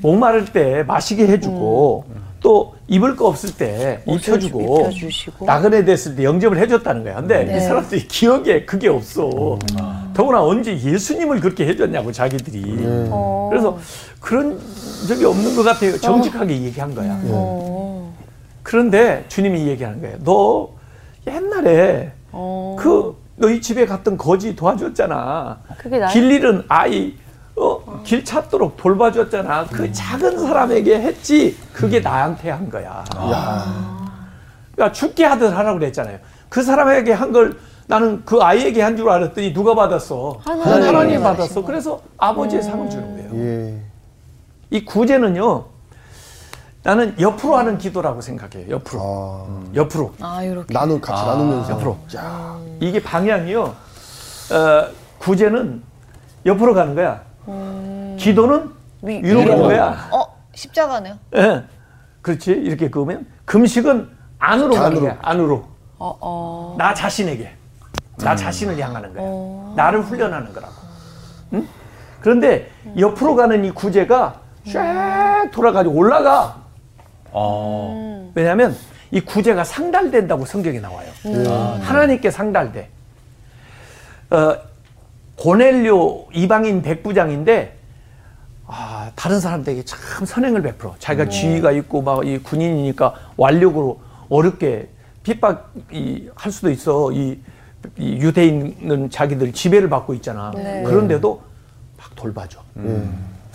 목마를 0.00 0.46
때 0.46 0.82
마시게 0.84 1.26
해주고 1.28 2.06
또 2.40 2.74
입을 2.88 3.14
거 3.14 3.26
없을 3.28 3.54
때 3.54 4.02
입혀주고 4.06 4.80
입혀주시고. 4.88 5.44
나그네 5.44 5.84
됐을 5.84 6.16
때 6.16 6.24
영접을 6.24 6.56
해줬다는 6.58 7.04
거야. 7.04 7.16
근데 7.16 7.44
네. 7.44 7.56
이 7.58 7.60
사람들이 7.60 8.08
기억에 8.08 8.64
그게 8.64 8.88
없어. 8.88 9.58
더구나 10.14 10.42
언제 10.42 10.72
예수님을 10.78 11.40
그렇게 11.40 11.66
해줬냐고 11.66 12.10
자기들이. 12.10 12.62
어. 13.10 13.48
그래서 13.50 13.78
그런 14.20 14.58
적이 15.06 15.26
없는 15.26 15.56
것 15.56 15.62
같아요. 15.62 15.98
정직하게 15.98 16.62
얘기한 16.62 16.94
거야. 16.94 17.18
어. 18.64 18.66
그런데 18.66 19.24
주님이 19.28 19.66
얘기하는 19.68 20.00
거예요. 20.00 20.16
너 20.24 20.70
옛날에 21.26 22.12
어. 22.32 22.76
그 22.78 23.16
너희 23.36 23.60
집에 23.60 23.86
갔던 23.86 24.16
거지 24.16 24.56
도와줬잖아. 24.56 25.58
길 26.08 26.30
잃은 26.30 26.64
아이 26.68 27.14
어, 27.56 28.00
길 28.04 28.24
찾도록 28.24 28.76
돌봐줬잖아. 28.76 29.66
그 29.66 29.92
작은 29.92 30.38
사람에게 30.40 31.00
했지. 31.00 31.56
그게 31.72 32.00
나한테 32.00 32.50
한 32.50 32.68
거야. 32.70 33.04
그러니까 34.74 34.92
죽게 34.92 35.24
하듯 35.24 35.52
하라고 35.54 35.78
그랬잖아요. 35.78 36.18
그 36.48 36.62
사람에게 36.62 37.12
한 37.12 37.32
걸 37.32 37.56
나는 37.86 38.22
그 38.24 38.40
아이에게 38.40 38.80
한 38.80 38.96
줄 38.96 39.10
알았더니 39.10 39.52
누가 39.52 39.74
받았어? 39.74 40.40
하나님이 40.42 40.86
하나님이 40.86 41.18
받으신 41.20 41.22
받았어. 41.22 41.64
그래서 41.64 42.00
아버지의 42.16 42.62
상을 42.62 42.88
주는 42.88 43.30
거예요. 43.30 43.44
예. 43.44 43.78
이 44.70 44.84
구제는요. 44.84 45.66
나는 46.84 47.18
옆으로 47.18 47.56
하는 47.56 47.78
기도라고 47.78 48.20
생각해요. 48.20 48.68
옆으로. 48.70 49.00
아, 49.02 49.64
옆으로. 49.74 50.12
아 50.20 50.42
이렇게 50.42 50.72
나누 50.72 51.00
같이 51.00 51.24
나누면서 51.24 51.72
옆으로. 51.72 51.96
자, 52.06 52.56
이게 52.78 53.02
방향이요. 53.02 53.62
어, 53.62 53.74
구제는 55.18 55.82
옆으로 56.44 56.74
가는 56.74 56.94
거야. 56.94 57.22
기도는 58.18 58.70
위- 59.02 59.22
위로 59.24 59.40
가는. 59.40 59.62
거야. 59.62 60.08
어 60.12 60.26
십자가네요. 60.54 61.14
예. 61.36 61.64
그렇지. 62.20 62.50
이렇게 62.52 62.90
그으면 62.90 63.26
금식은 63.46 64.10
안으로 64.38 64.74
가는 64.74 64.86
안으로. 64.88 65.00
거야. 65.00 65.18
안으로. 65.22 65.64
어, 65.98 66.18
어. 66.20 66.74
나 66.78 66.92
자신에게. 66.92 67.50
나 68.18 68.36
자신을 68.36 68.78
향하는 68.78 69.14
거야. 69.14 69.74
나를 69.74 70.02
훈련하는 70.02 70.52
거라고. 70.52 70.74
응? 71.54 71.66
그런데 72.20 72.70
옆으로 72.98 73.36
가는 73.36 73.64
이 73.64 73.70
구제가 73.70 74.34
쫙 74.70 75.48
돌아가지고 75.50 75.94
올라가. 75.94 76.62
어. 77.34 78.30
왜냐하면 78.34 78.74
이 79.10 79.20
구제가 79.20 79.64
상달된다고 79.64 80.44
성경에 80.46 80.80
나와요. 80.80 81.08
하나님께 81.82 82.30
상달돼. 82.30 82.88
어, 84.30 84.56
고넬료 85.36 86.28
이방인 86.32 86.80
백부장인데 86.82 87.76
아, 88.66 89.10
다른 89.14 89.40
사람들에게 89.40 89.84
참 89.84 90.24
선행을 90.24 90.62
베풀어. 90.62 90.94
자기가 90.98 91.28
지위가 91.28 91.72
있고 91.72 92.00
막 92.02 92.24
이 92.24 92.38
군인이니까 92.38 93.14
완력으로 93.36 94.00
어렵게 94.30 94.88
핍박 95.22 95.72
이 95.92 96.28
할 96.34 96.50
수도 96.52 96.70
있어. 96.70 97.12
이, 97.12 97.38
이 97.98 98.16
유대인은 98.16 99.10
자기들 99.10 99.52
지배를 99.52 99.88
받고 99.90 100.14
있잖아. 100.14 100.50
네. 100.54 100.82
그런데도 100.84 101.42
막 101.98 102.14
돌봐줘. 102.16 102.60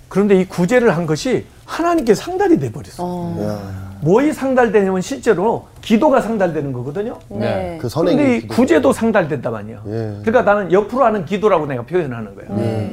그런데 0.07 0.39
이 0.39 0.45
구제를 0.45 0.95
한 0.95 1.05
것이 1.05 1.45
하나님께 1.69 2.15
상달이 2.15 2.59
돼 2.59 2.71
버렸어. 2.71 3.03
어. 3.05 3.37
야, 3.41 3.99
뭐이 4.01 4.33
상달되냐면 4.33 5.01
실제로 5.01 5.67
기도가 5.81 6.19
상달되는 6.19 6.73
거거든요. 6.73 7.19
네. 7.29 7.77
그 7.79 7.87
선행이 7.87 8.17
그런데 8.17 8.37
이 8.37 8.41
기도. 8.41 8.55
구제도 8.55 8.91
상달된단 8.91 9.51
말이야. 9.51 9.81
예. 9.85 9.91
그러니까 10.23 10.41
나는 10.41 10.71
옆으로 10.71 11.05
하는 11.05 11.25
기도라고 11.25 11.67
내가 11.67 11.83
표현하는 11.83 12.33
거야. 12.35 12.45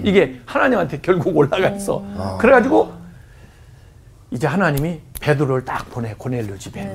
이게 0.02 0.40
하나님한테 0.44 1.00
결국 1.00 1.34
올라가 1.36 1.68
있어. 1.68 2.02
그래가지고 2.38 2.92
이제 4.30 4.46
하나님이 4.46 5.00
베드로를 5.20 5.64
딱 5.64 5.88
보내 5.90 6.14
고넬료 6.18 6.58
집에. 6.58 6.92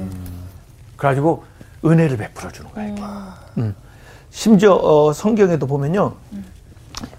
그래가지고 0.98 1.44
은혜를 1.84 2.18
베풀어 2.18 2.52
주는 2.52 2.70
거야. 2.72 2.88
이게. 2.88 3.02
음. 3.58 3.76
심지어 4.30 4.76
어, 4.76 5.12
성경에도 5.14 5.66
보면요, 5.68 6.14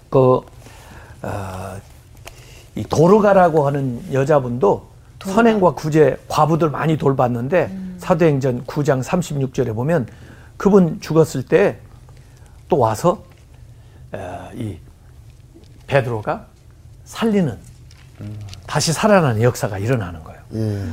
그 0.09 0.39
어, 1.21 1.75
이 2.75 2.83
도르가라고 2.83 3.67
하는 3.67 4.01
여자분도 4.11 4.87
선행과 5.23 5.73
구제 5.75 6.17
과부들 6.27 6.69
많이 6.69 6.97
돌봤는데 6.97 7.77
사도행전 7.97 8.65
9장 8.65 9.03
36절에 9.03 9.73
보면 9.73 10.07
그분 10.57 10.99
죽었을 11.01 11.43
때 11.43 11.79
또 12.73 12.79
와서 12.79 13.23
어, 14.11 14.49
이 14.55 14.77
베드로가 15.85 16.47
살리는 17.05 17.55
다시 18.65 18.91
살아나는 18.91 19.43
역사가 19.43 19.77
일어나는 19.77 20.23
거예요. 20.23 20.41
예. 20.55 20.83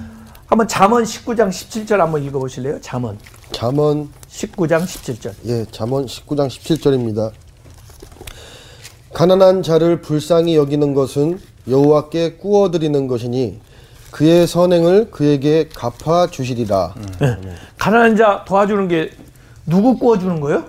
한번 0.45 0.69
잠언 0.69 1.05
19장 1.05 1.49
17절 1.49 1.97
한번 1.97 2.23
읽어 2.23 2.39
보실래요? 2.39 2.79
잠언 2.83 3.19
잠언 3.53 4.11
19장 4.29 4.83
17절. 4.83 5.33
예, 5.47 5.65
잠언 5.73 6.05
19장 6.05 6.49
17절입니다. 6.49 7.33
가난한 9.15 9.63
자를 9.63 10.03
불쌍히 10.03 10.57
여기는 10.57 10.93
것은 10.93 11.41
여호와께 11.71 12.35
꾸어 12.35 12.71
드리는 12.71 13.07
것이니 13.07 13.61
그의 14.11 14.47
선행을 14.47 15.11
그에게 15.11 15.69
갚아 15.69 16.27
주시리라. 16.27 16.95
가난한 17.79 18.17
자 18.17 18.45
도와주는 18.47 18.89
게 18.89 19.11
누구 19.67 19.97
구워주는 19.97 20.41
거예요? 20.41 20.65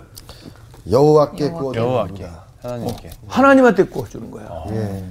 여호와께 0.90 1.50
꾸어 1.52 1.74
여호와께. 1.76 2.28
하나님께 2.62 3.10
하나님한테 3.28 3.84
구워주는 3.86 4.30
거야. 4.30 4.48
예. 4.70 5.04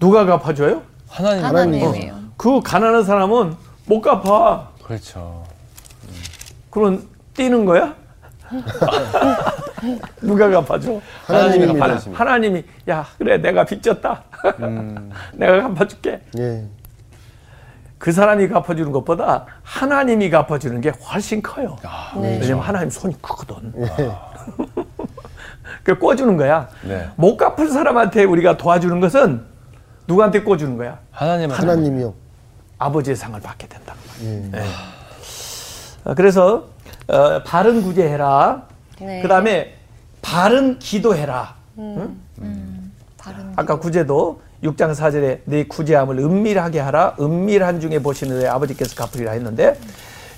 누가 0.00 0.24
갚아줘요? 0.24 0.82
하나님 1.08 1.44
하나님이에요. 1.44 2.14
그 2.36 2.60
가난한 2.62 3.04
사람은 3.04 3.54
못 3.86 4.00
갚아. 4.00 4.70
그렇죠. 4.82 5.44
그럼 6.70 7.06
뛰는 7.34 7.64
거야? 7.64 7.94
누가 10.20 10.48
갚아줘? 10.48 11.00
하나님입니다. 11.26 11.84
하나, 11.84 12.00
하나님이 12.12 12.64
야 12.88 13.06
그래 13.18 13.38
내가 13.38 13.64
빚졌다. 13.64 14.22
내가 15.34 15.68
갚아줄게. 15.68 16.20
예. 16.38 16.64
그 17.98 18.12
사람이 18.12 18.48
갚아주는 18.48 18.90
것보다 18.92 19.46
하나님이 19.62 20.30
갚아주는 20.30 20.80
게 20.80 20.88
훨씬 20.90 21.42
커요. 21.42 21.76
네. 22.20 22.38
왜냐면 22.40 22.62
하나님 22.64 22.90
손이 22.90 23.14
크거든. 23.20 23.72
그 25.84 25.98
꿔주는 25.98 26.36
거야. 26.36 26.68
네. 26.82 27.08
못 27.16 27.36
갚을 27.36 27.68
사람한테 27.68 28.24
우리가 28.24 28.56
도와주는 28.56 29.00
것은 29.00 29.44
누구한테 30.06 30.42
꿔주는 30.42 30.76
거야? 30.76 30.98
하나님 31.10 31.50
하나님이요. 31.50 32.14
아버지의 32.78 33.16
상을 33.16 33.38
받게 33.38 33.68
된다. 33.68 33.94
예. 34.22 34.50
어, 36.04 36.14
그래서 36.14 36.68
어, 37.10 37.42
바른 37.42 37.82
구제해라. 37.82 38.66
네. 39.00 39.22
그다음에 39.22 39.74
바른 40.22 40.78
기도해라. 40.78 41.54
바른 43.18 43.52
아까 43.56 43.78
구제도 43.78 44.40
6장 44.62 44.92
4절에 44.94 45.40
내 45.44 45.64
구제함을 45.64 46.18
은밀하게 46.18 46.80
하라 46.80 47.16
은밀한 47.18 47.80
중에 47.80 48.00
보시는 48.00 48.40
내 48.40 48.46
아버지께서 48.46 48.94
갚으리라 48.94 49.32
했는데 49.32 49.78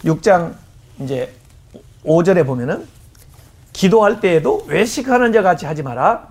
6장 0.04 0.54
이제 1.00 1.32
5절에 2.04 2.46
보면은 2.46 2.87
기도할 3.72 4.20
때에도 4.20 4.64
외식하는 4.68 5.32
자 5.32 5.42
같이 5.42 5.66
하지 5.66 5.82
마라. 5.82 6.28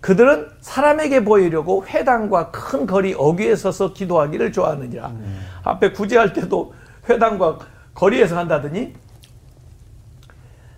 그들은 0.00 0.48
사람에게 0.60 1.24
보이려고 1.24 1.86
회당과 1.86 2.50
큰 2.50 2.86
거리 2.86 3.14
어귀에 3.16 3.56
서서 3.56 3.94
기도하기를 3.94 4.52
좋아하느니라. 4.52 5.10
앞에 5.62 5.92
구제할 5.92 6.32
때도 6.34 6.74
회당과 7.08 7.58
거리에서 7.94 8.36
한다더니 8.36 8.92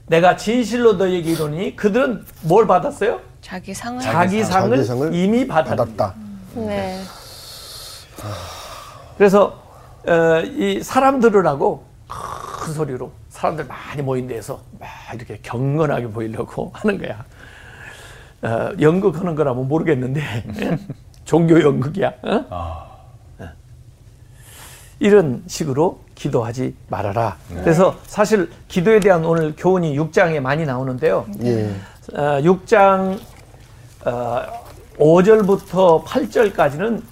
내가 0.06 0.36
진실로 0.36 0.94
너에게 0.94 1.32
이르니 1.32 1.74
그들은 1.76 2.24
뭘 2.42 2.66
받았어요? 2.66 3.20
자기 3.40 3.74
상을 3.74 4.00
자기 4.00 4.42
상을, 4.44 4.70
자기 4.70 4.84
상을 4.84 5.14
이미 5.14 5.46
받았다. 5.46 5.76
받았다. 5.76 6.14
네. 6.54 7.02
그래서 9.18 9.62
어, 10.06 10.40
이 10.44 10.80
사람들을 10.82 11.46
하고 11.46 11.84
큰 12.08 12.72
소리로 12.72 13.10
사람들 13.30 13.64
많이 13.66 14.02
모인 14.02 14.28
데서 14.28 14.60
막 14.78 14.88
이렇게 15.14 15.38
경건하게 15.42 16.08
보이려고 16.08 16.70
하는 16.74 16.98
거야. 16.98 17.24
어, 18.42 18.70
연극하는 18.80 19.34
거라면 19.34 19.66
모르겠는데 19.66 20.22
종교 21.24 21.60
연극이야. 21.60 22.12
어? 22.22 22.44
어. 22.50 22.86
이런 24.98 25.42
식으로 25.46 26.00
기도하지 26.16 26.74
말아라. 26.88 27.36
그래서 27.62 27.94
사실 28.06 28.50
기도에 28.66 28.98
대한 28.98 29.24
오늘 29.24 29.54
교훈이 29.56 29.96
6장에 29.96 30.40
많이 30.40 30.64
나오는데요. 30.64 31.26
예. 31.44 31.70
어, 32.14 32.40
6장 32.40 33.18
어, 34.04 34.42
5절부터 34.98 36.04
8절까지는 36.04 37.02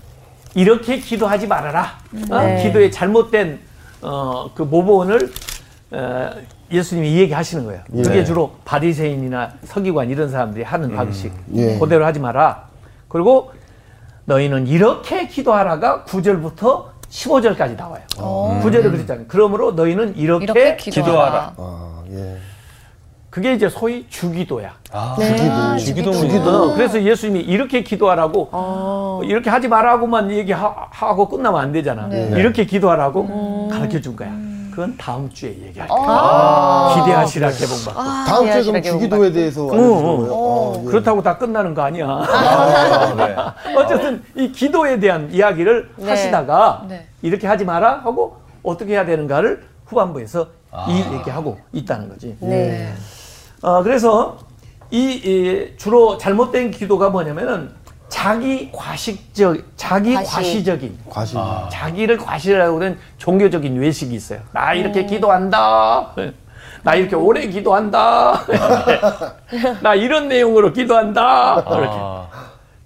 이렇게 0.55 0.99
기도하지 0.99 1.47
말아라. 1.47 1.99
어? 2.31 2.39
네. 2.41 2.63
기도의 2.63 2.91
잘못된 2.91 3.61
어, 4.03 4.51
그 4.55 4.63
모본을 4.63 5.31
어, 5.93 6.31
예수님이 6.73 7.15
얘기하시는 7.19 7.65
거예요. 7.65 7.83
그게 7.91 8.09
네. 8.11 8.25
주로 8.25 8.53
바리새인이나 8.65 9.53
서기관 9.65 10.09
이런 10.11 10.31
사람들이 10.31 10.65
하는 10.65 10.97
방식. 10.97 11.33
예. 11.55 11.79
그대로 11.79 12.07
하지 12.07 12.21
마라. 12.21 12.69
그리고 13.09 13.53
너희는 14.25 14.67
이렇게 14.67 15.29
기도하라가 15.29 16.05
9절부터 16.07 16.94
15절까지 17.15 17.77
나와요. 17.77 18.03
9절에 18.65 18.83
그랬잖아요. 18.91 19.27
그러므로 19.29 19.73
너희는 19.73 20.17
이렇게, 20.17 20.45
이렇게 20.45 20.91
기도하라. 20.91 21.55
아, 21.57 22.03
예. 22.11 22.37
그게 23.31 23.53
이제 23.55 23.69
소위 23.69 24.07
주기도야. 24.09 24.73
아, 24.93 25.17
네. 25.19 25.77
주기도문이요. 25.79 26.41
어, 26.43 26.75
그래서 26.75 27.03
예수님이 27.03 27.41
이렇게 27.41 27.83
기도하라고 27.83 28.49
어, 28.53 29.21
이렇게 29.25 29.51
하지 29.51 29.67
말라고만 29.69 30.31
얘기하고 30.33 31.29
끝나면 31.29 31.61
안 31.61 31.73
되잖아. 31.73 32.09
이렇게 32.09 32.65
기도하라고 32.65 33.69
가르쳐 33.73 34.01
준 34.01 34.15
거야. 34.17 34.31
그건 34.75 34.97
다음 34.97 35.31
주에 35.33 35.51
얘기할게. 35.51 35.95
기대하시라 36.95 37.51
개봉받고. 37.53 38.03
다음 38.27 38.51
주에 38.51 38.63
그럼 38.65 38.83
주기도에 38.83 39.31
대해서 39.31 39.67
어, 39.67 39.73
알려주는 39.73 39.95
어. 39.97 40.17
거예요? 40.17 40.75
아, 40.75 40.83
예. 40.83 40.91
그렇다고 40.91 41.23
다 41.23 41.39
끝나는 41.39 41.75
거 41.75 41.83
아니야. 41.83 42.09
아, 42.09 43.15
네. 43.67 43.75
어쨌든 43.77 44.25
이 44.35 44.51
기도에 44.51 44.99
대한 44.99 45.31
이야기를 45.31 45.91
네. 45.97 46.11
하시다가 46.11 46.87
네. 46.89 47.07
이렇게 47.23 47.47
하지 47.47 47.65
마라 47.65 48.01
하고 48.01 48.37
어떻게 48.65 48.95
해야 48.95 49.07
되는가를 49.07 49.65
후반부에서 49.87 50.49
이 50.89 51.05
얘기하고 51.19 51.57
있다는 51.73 52.09
거지. 52.09 52.37
네. 52.41 52.93
어, 53.63 53.81
그래서 53.85 54.39
이, 54.91 55.13
이 55.25 55.77
주로 55.77 56.19
잘못된 56.19 56.73
기도가 56.73 57.11
뭐냐면은 57.11 57.71
자기 58.09 58.71
과식적, 58.73 59.57
자기 59.77 60.15
과시. 60.15 60.35
과시적인, 60.37 60.99
과시. 61.09 61.37
자기를 61.71 62.19
과시라고 62.19 62.77
하는 62.77 62.99
종교적인 63.19 63.79
외식이 63.81 64.15
있어요. 64.15 64.41
나 64.53 64.73
이렇게 64.75 65.05
기도한다. 65.05 66.13
나 66.83 66.95
이렇게 66.95 67.17
오래 67.17 67.47
기도한다. 67.49 68.45
나 69.83 69.95
이런 69.95 70.29
내용으로 70.29 70.73
기도한다. 70.73 71.55
이렇게 71.67 71.97
아, 71.99 72.29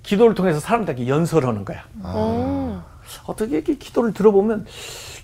기도를 0.03 0.35
통해서 0.35 0.61
사람들에게 0.61 1.09
연설하는 1.09 1.65
거야. 1.65 1.83
어떻게 3.27 3.57
이렇게 3.57 3.75
기도를 3.77 4.13
들어보면 4.13 4.67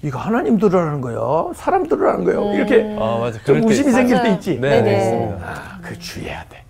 이거 0.03 0.19
하나님 0.19 0.59
들으라는 0.59 1.01
거야, 1.01 1.19
사람 1.55 1.87
들으라는 1.89 2.25
거야. 2.25 2.55
이렇게 2.55 2.97
아 3.01 3.19
맞아. 3.21 3.39
좀 3.39 3.45
그럴 3.45 3.61
때 3.63 3.67
의심이. 3.69 3.93
생길 3.93 4.23
때. 4.23 4.31
있지. 4.33 4.61
네, 4.61 4.83
네네. 4.83 4.83
네, 4.83 4.99
있습니다. 4.99 5.47
아, 5.47 5.79
그 5.81 5.99
주의해야 5.99 6.45
돼. 6.51 6.64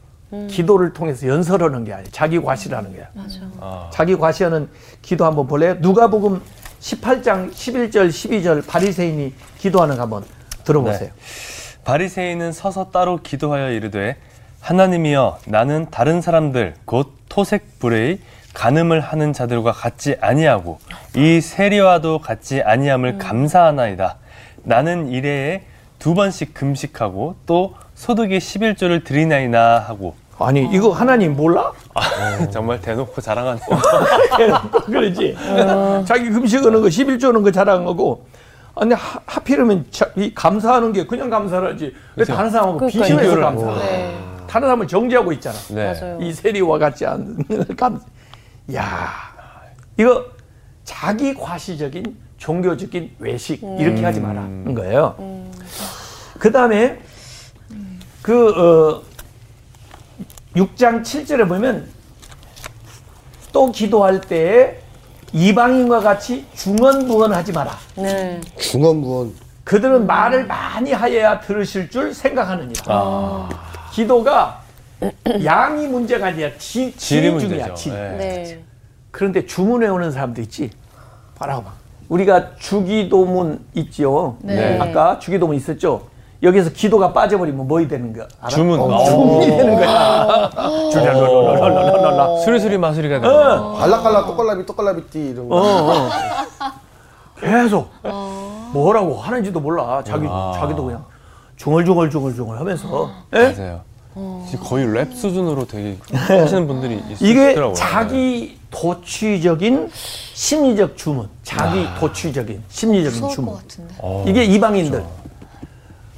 기도를 0.48 0.92
통해서 0.92 1.26
연설하는 1.26 1.84
게 1.84 1.92
아니야. 1.92 2.06
자기 2.12 2.40
과시라는 2.40 2.94
거야. 2.96 3.06
아, 3.60 3.90
자기 3.92 4.16
과시하는 4.16 4.68
기도 5.02 5.24
한번 5.24 5.46
볼래요? 5.46 5.76
누가복음 5.80 6.40
18장 6.80 7.50
11절 7.52 8.08
12절 8.08 8.66
바리새인이 8.66 9.32
기도하는 9.58 9.96
거 9.96 10.02
한번 10.02 10.24
들어보세요. 10.64 11.10
바리새인은 11.84 12.52
서서 12.52 12.90
따로 12.90 13.18
기도하여 13.22 13.70
이르되 13.72 14.16
하나님이여 14.60 15.40
나는 15.46 15.86
다른 15.90 16.20
사람들 16.20 16.74
곧 16.84 17.12
토색 17.28 17.78
불의 17.78 18.18
간음을 18.54 19.00
하는 19.00 19.32
자들과 19.32 19.72
같지 19.72 20.16
아니하고 20.20 20.78
이 21.16 21.40
세리와도 21.40 22.20
같지 22.20 22.62
아니함을 22.62 23.18
감사하나이다. 23.18 24.16
나는 24.62 25.08
일해에 25.08 25.62
두 25.98 26.14
번씩 26.14 26.54
금식하고 26.54 27.36
또 27.46 27.74
소득의 27.94 28.40
11조를 28.40 29.04
드리나이나 29.04 29.78
하고 29.78 30.14
아니 30.38 30.68
이거 30.72 30.90
하나님 30.90 31.36
몰라? 31.36 31.72
정말 32.50 32.80
대놓고 32.80 33.20
자랑하네요. 33.20 33.66
그러지. 34.86 35.36
자기 36.06 36.30
금식하는 36.30 36.80
거 36.82 36.88
11조는 36.88 37.42
거 37.44 37.50
자랑하고 37.50 38.26
아니 38.74 38.92
하, 38.94 39.20
하필이면 39.26 39.86
자, 39.90 40.08
이 40.16 40.34
감사하는 40.34 40.92
게 40.92 41.06
그냥 41.06 41.30
감사하지 41.30 41.94
왜 42.16 42.24
다른 42.24 42.50
사람하고 42.50 42.86
비교를 42.88 43.40
감사해? 43.40 43.78
네. 43.78 44.18
다른 44.48 44.66
사람을 44.68 44.88
정지하고 44.88 45.32
있잖아. 45.34 45.56
네. 45.70 46.18
이 46.20 46.32
세리와 46.32 46.78
같지 46.78 47.06
않은 47.06 47.44
감. 47.76 48.00
야, 48.74 49.10
이거 49.96 50.24
자기 50.84 51.34
과시적인 51.34 52.16
종교적인 52.38 53.12
외식 53.20 53.62
이렇게 53.78 54.04
하지 54.04 54.20
마라는 54.20 54.74
거예요. 54.74 55.14
그 56.38 56.50
다음에 56.50 56.98
그 58.22 58.48
어, 58.50 59.02
6장 60.56 61.02
7절에 61.02 61.48
보면 61.48 61.88
또 63.52 63.70
기도할 63.72 64.20
때에 64.20 64.78
이방인과 65.32 66.00
같이 66.00 66.46
중언부언하지 66.54 67.52
마라. 67.52 67.76
네. 67.96 68.40
중언부언. 68.58 69.34
그들은 69.64 70.06
말을 70.06 70.46
많이 70.46 70.92
하여야 70.92 71.40
들으실 71.40 71.90
줄 71.90 72.14
생각하느니라. 72.14 72.82
아, 72.86 73.48
기도가 73.92 74.62
양이 75.44 75.88
문제가 75.88 76.26
아니라 76.28 76.50
지, 76.58 76.94
질이 76.96 77.38
질 77.40 77.48
중이야. 77.48 77.74
질. 77.74 77.92
네. 77.92 78.16
네. 78.16 78.64
그런데 79.10 79.46
주문해 79.46 79.88
오는 79.88 80.10
사람도 80.12 80.40
있지. 80.42 80.70
봐라 81.36 81.60
봐. 81.60 81.72
우리가 82.08 82.56
주기도문 82.56 83.64
있죠. 83.74 84.36
네. 84.42 84.78
아까 84.78 85.18
주기도문 85.18 85.56
있었죠. 85.56 86.06
여기서 86.44 86.70
기도가 86.70 87.12
빠져버리면 87.12 87.66
뭐이 87.66 87.88
되는 87.88 88.12
거야? 88.12 88.26
알아? 88.40 88.50
주문. 88.50 88.78
어, 88.78 89.04
주문이 89.04 89.46
되는 89.46 89.74
거야. 89.76 90.50
주랄랄랄랄랄랄라. 90.92 92.38
수리수리 92.44 92.76
마수리가 92.78 93.20
되네. 93.20 93.35
어, 93.35 93.78
알락알락 93.80 94.26
똑갈라비 94.26 94.66
똑갈라비띠 94.66 95.18
이런 95.30 95.48
거. 95.48 95.57
어, 95.57 95.90
어. 95.90 96.11
계속 97.40 97.90
뭐라고 98.72 99.16
하는지도 99.16 99.59
몰라. 99.61 100.02
자기 100.07 100.26
아. 100.28 100.52
자기도 100.57 100.85
그냥 100.85 101.04
중얼중얼중얼중얼 101.57 102.59
하면서. 102.59 103.11
예? 103.35 103.54
맞아요. 103.57 103.80
지금 104.48 104.64
거의 104.64 104.87
랩 104.92 105.12
수준으로 105.12 105.66
되게 105.66 105.96
하시는 106.12 106.68
분들이 106.68 107.02
이게 107.20 107.52
있더라고요. 107.52 107.74
자기 107.74 108.59
도취적인 108.70 109.90
심리적 109.92 110.96
주문, 110.96 111.28
자기 111.42 111.87
도취적인 111.98 112.62
심리적인 112.68 113.16
무서울 113.21 113.35
주문. 113.35 113.54
것 113.54 113.62
같은데. 113.62 113.94
어, 113.98 114.25
이게 114.29 114.44
이방인들, 114.44 115.04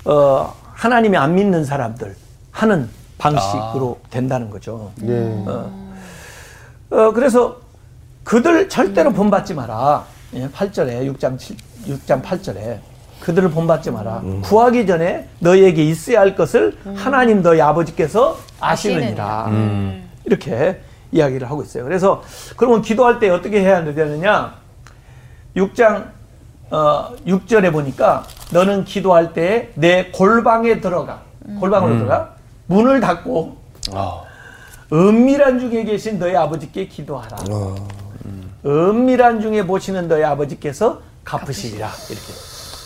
어, 0.07 0.55
하나님이 0.73 1.17
안 1.17 1.35
믿는 1.35 1.65
사람들 1.65 2.15
하는 2.53 2.89
방식으로 3.19 3.99
된다는 4.11 4.51
거죠. 4.51 4.93
예. 5.03 5.45
어, 6.91 7.13
그래서 7.13 7.57
그들 8.25 8.69
절대로 8.69 9.13
본받지 9.13 9.55
마라. 9.55 10.05
예, 10.35 10.49
8절에 10.49 11.13
6장 11.17 11.39
7, 11.39 11.57
6장 11.89 12.23
8절에 12.23 12.79
그들을 13.21 13.51
본받지 13.51 13.91
마라. 13.91 14.23
구하기 14.43 14.87
전에 14.87 15.29
너희에게 15.41 15.83
있어야 15.85 16.21
할 16.21 16.37
것을 16.37 16.77
하나님 16.95 17.43
너희 17.43 17.61
아버지께서 17.61 18.39
아시느니라. 18.61 19.47
음. 19.49 20.09
이렇게 20.25 20.81
이야기를 21.13 21.49
하고 21.51 21.63
있어요. 21.63 21.85
그래서 21.85 22.23
그러면 22.57 22.83
기도할 22.83 23.19
때 23.19 23.31
어떻게 23.31 23.61
해야 23.61 23.83
되느냐? 23.85 24.55
6장 25.57 26.11
어, 26.71 27.11
6절에 27.27 27.73
보니까 27.73 28.25
너는 28.53 28.85
기도할 28.85 29.33
때 29.33 29.71
내 29.75 30.11
골방에 30.11 30.81
들어가. 30.81 31.21
골방으로 31.61 31.99
들어가. 31.99 32.35
문을 32.67 33.01
닫고 33.01 33.57
아, 33.93 34.23
은밀한 34.93 35.61
중에 35.61 35.85
계신 35.85 36.19
너희 36.19 36.35
아버지께 36.37 36.87
기도하라. 36.89 37.37
어, 37.51 37.75
은밀한 38.65 39.41
중에 39.41 39.65
보시는 39.67 40.09
너희 40.09 40.25
아버지께서 40.25 41.01
갚으시리라 41.25 41.89
이렇게. 42.11 42.27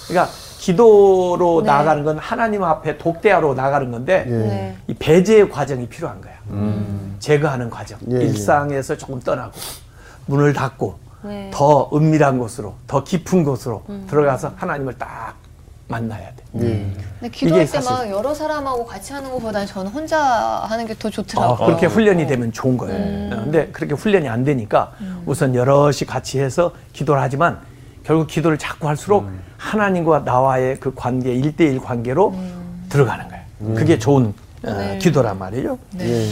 그러니까 0.09 0.33
기도로 0.59 1.63
나아가는 1.65 2.05
건 2.05 2.19
하나님 2.19 2.63
앞에 2.65 2.99
독대하러 2.99 3.55
나가는 3.55 3.91
건데 3.91 4.25
네. 4.27 4.77
이 4.89 4.95
배제의 4.95 5.49
과정이 5.49 5.89
필요한 5.89 6.21
거야. 6.21 6.35
제거하는 7.19 7.71
과정. 7.71 7.99
예, 8.11 8.17
예. 8.17 8.21
일상에서 8.25 8.97
조금 8.97 9.21
떠나고 9.21 9.53
문을 10.27 10.53
닫고 10.53 10.99
네. 11.23 11.51
더 11.53 11.91
은밀한 11.93 12.39
곳으로 12.39 12.75
더 12.87 13.05
깊은 13.05 13.45
곳으로 13.45 13.83
들어가서 14.09 14.53
하나님을 14.57 14.97
딱 14.99 15.35
만나야 15.89 16.29
돼. 16.37 16.45
근데 16.53 17.29
기도할 17.33 17.67
때 17.67 17.81
막 17.81 18.09
여러 18.11 18.33
사람하고 18.33 18.87
같이 18.87 19.13
하는 19.13 19.31
것보다는 19.31 19.67
저는 19.67 19.91
혼자 19.91 20.19
하는 20.69 20.87
게더 20.87 21.09
어, 21.09 21.11
좋더라고요. 21.11 21.67
그렇게 21.67 21.87
훈련이 21.87 22.27
되면 22.27 22.53
좋은 22.53 22.77
거예요. 22.77 22.97
어, 23.35 23.41
근데 23.43 23.69
그렇게 23.69 23.95
훈련이 23.95 24.29
안 24.29 24.45
되니까 24.45 24.93
우선 25.27 25.55
여럿이 25.55 26.01
같이 26.07 26.39
해서 26.41 26.73
기도를 26.93 27.21
하지만 27.21 27.59
결국 28.05 28.29
기도를 28.29 28.57
자꾸 28.57 28.89
할수록 28.89 29.27
하나님과 29.59 30.21
나와의 30.21 30.79
그 30.81 30.95
관계, 30.95 31.35
일대일 31.35 31.81
관계로 31.81 32.35
들어가는 32.89 33.29
거예요. 33.29 33.75
그게 33.77 33.99
좋은 33.99 34.33
어, 34.65 34.99
기도란 35.01 35.39
말이죠. 35.39 35.79
예. 36.01 36.27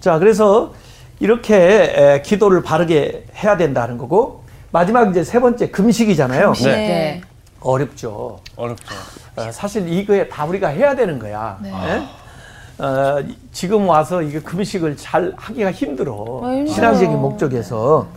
자, 0.00 0.18
그래서 0.18 0.72
이렇게 1.20 1.54
에, 1.56 2.22
기도를 2.22 2.62
바르게 2.62 3.26
해야 3.36 3.56
된다는 3.56 3.98
거고 3.98 4.42
마지막 4.70 5.10
이제 5.10 5.22
세 5.22 5.40
번째 5.40 5.70
금식이잖아요. 5.70 6.52
네. 6.64 7.20
어렵죠. 7.60 8.40
어렵죠. 8.56 8.94
어, 9.36 9.50
사실 9.52 9.88
이거에 9.88 10.28
다 10.28 10.44
우리가 10.44 10.68
해야 10.68 10.94
되는 10.94 11.18
거야. 11.18 11.58
예? 11.64 12.82
어, 12.84 13.20
이- 13.20 13.36
지금 13.52 13.88
와서 13.88 14.20
이게 14.20 14.40
금식을 14.40 14.96
잘 14.96 15.32
하기가 15.36 15.70
힘들어. 15.72 16.40
아. 16.42 16.64
신앙적인 16.68 17.16
목적에서 17.18 18.08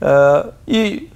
어, 0.00 0.44
이 0.66 1.06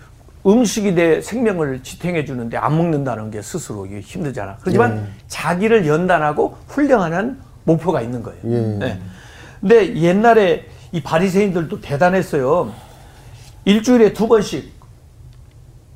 음식이 0.45 0.93
내 0.95 1.21
생명을 1.21 1.83
지탱해 1.83 2.25
주는데 2.25 2.57
안 2.57 2.77
먹는다는 2.77 3.31
게 3.31 3.41
스스로 3.43 3.87
이게 3.87 4.01
힘들잖아. 4.01 4.59
그렇지만 4.61 5.09
자기를 5.29 5.87
연단하고 5.87 6.57
훈련하는 6.69 7.39
목표가 7.65 8.01
있는 8.03 8.23
거예요. 8.23 8.41
예. 8.45 8.59
네. 8.79 8.99
근데 9.61 9.97
옛날에 9.97 10.67
이 10.93 11.03
바리새인들도 11.03 11.81
대단했어요. 11.81 12.73
일주일에 13.65 14.13
두 14.13 14.29
번씩 14.29 14.71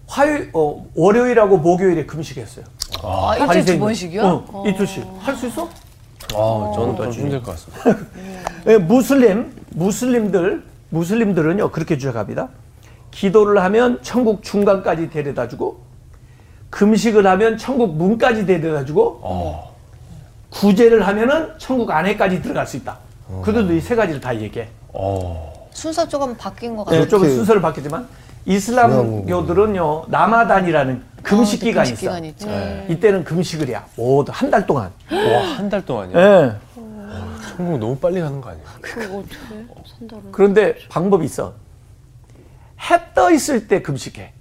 화요일, 0.07 0.51
어, 0.55 0.86
월요일하고 0.94 1.59
목요일에 1.59 2.07
금식했어요. 2.07 2.64
아, 3.03 3.36
일주일 3.36 3.64
두. 3.74 3.78
번씩이요? 3.80 4.22
어, 4.24 4.64
이틀씩. 4.66 5.05
할 5.20 5.36
수 5.36 5.49
있어? 5.49 5.68
아, 6.34 6.72
저는 6.74 6.97
좀 6.97 7.12
힘들 7.12 7.42
것 7.42 7.53
같습니다. 7.53 8.07
예, 8.68 8.78
무슬림, 8.78 9.53
무슬림들, 9.70 10.64
무슬림들은요, 10.90 11.70
그렇게 11.70 11.99
주장합니다. 11.99 12.49
기도를 13.11 13.62
하면 13.64 13.99
천국 14.03 14.42
중간까지 14.42 15.11
데려다 15.11 15.49
주고, 15.49 15.80
금식을 16.70 17.26
하면 17.26 17.59
천국 17.59 17.97
문까지 17.97 18.47
데려다 18.47 18.84
주고, 18.84 19.20
구제를 20.51 21.07
하면은 21.07 21.51
천국 21.59 21.90
안에까지 21.90 22.40
들어갈 22.42 22.66
수 22.66 22.76
있다. 22.76 22.99
그들도 23.42 23.74
이 23.74 23.80
세 23.80 23.94
가지를 23.97 24.20
다 24.20 24.34
얘기해. 24.40 24.68
어, 24.99 25.68
순서 25.72 26.09
조금 26.09 26.34
바뀐 26.36 26.74
것 26.74 26.84
네, 26.86 26.97
같아요. 26.97 27.09
조금 27.09 27.24
이렇게 27.26 27.36
순서를 27.36 27.61
바뀌지만, 27.61 28.09
이슬람교들은요, 28.47 30.07
라마단이라는 30.09 31.03
금식 31.22 31.61
네, 31.61 31.66
기간이 31.66 31.88
금식 31.90 32.03
있어. 32.05 32.11
기간이 32.12 32.28
있죠. 32.30 32.47
네. 32.49 32.86
이때는 32.88 33.24
금식을 33.24 33.68
해야. 33.68 33.84
모두 33.97 34.32
한달 34.34 34.66
동안. 34.66 34.90
와, 35.11 35.42
한 35.57 35.68
달 35.68 35.84
동안이요? 35.84 36.18
예. 36.18 36.53
천국 37.57 37.78
너무 37.78 37.97
빨리 37.97 38.20
가는 38.20 38.40
거 38.40 38.51
아니에요? 38.51 38.66
그거 38.80 39.18
어떻게? 39.18 40.26
그런데 40.32 40.74
방법이 40.88 41.24
있어. 41.24 41.53
해 42.90 42.97
떠 43.14 43.30
있을 43.32 43.66
때 43.66 43.80
금식해. 43.82 44.32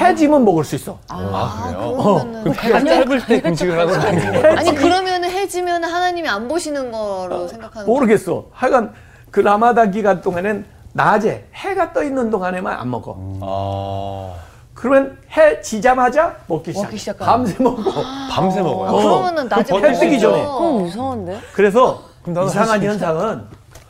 해 0.00 0.14
지면 0.16 0.44
먹을 0.44 0.64
수 0.64 0.74
있어. 0.74 0.98
아, 1.08 1.62
그래요? 1.72 1.96
그러면은 1.96 2.42
그럼 2.42 2.54
해가 2.56 2.84
짧을 2.84 3.26
때 3.26 3.40
금식을 3.40 3.78
하는 3.78 4.00
거 4.00 4.06
아니에요? 4.08 4.56
아니 4.58 4.74
그러면은 4.74 5.30
해지면 5.30 5.84
하나님이 5.84 6.28
안 6.28 6.48
보시는 6.48 6.90
거로 6.90 7.46
생각하는 7.48 7.86
거 7.86 7.92
모르겠어. 7.92 8.46
하여간 8.52 8.92
그 9.32 9.40
라마단 9.40 9.90
기간 9.90 10.20
동안엔 10.20 10.64
낮에 10.92 11.46
해가 11.54 11.92
떠 11.92 12.04
있는 12.04 12.30
동안에만 12.30 12.78
안 12.78 12.90
먹어. 12.90 13.16
아, 13.40 14.34
그러면 14.74 15.18
해 15.34 15.60
지자마자 15.62 16.36
먹기 16.46 16.70
시작해. 16.72 16.86
먹기 16.86 16.98
시작하는 16.98 17.32
밤새 17.32 17.62
먹고. 17.62 17.82
밤새 18.30 18.60
먹어요? 18.60 18.88
아, 18.90 19.02
그러면은 19.02 19.48
낮에 19.48 19.74
해 19.74 19.92
뜨기 19.98 20.20
전에. 20.20 20.42
그럼 20.44 20.86
이상한데? 20.86 21.40
그래서 21.54 22.02
그럼 22.22 22.46
이상한 22.46 22.82
현상은 22.82 23.46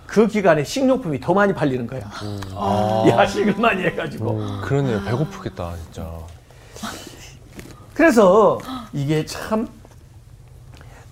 그 0.07 0.29
기간에 0.29 0.63
식료품이 0.63 1.21
더 1.21 1.35
많이 1.35 1.53
팔리는 1.53 1.87
거야. 1.89 2.03
야식을 3.09 3.57
많이 3.57 3.83
해가지고. 3.83 4.61
그러네요. 4.63 5.03
배고프겠다, 5.05 5.73
진짜. 5.85 6.07
그래서 7.95 8.59
이게 8.95 9.27
참 9.27 9.69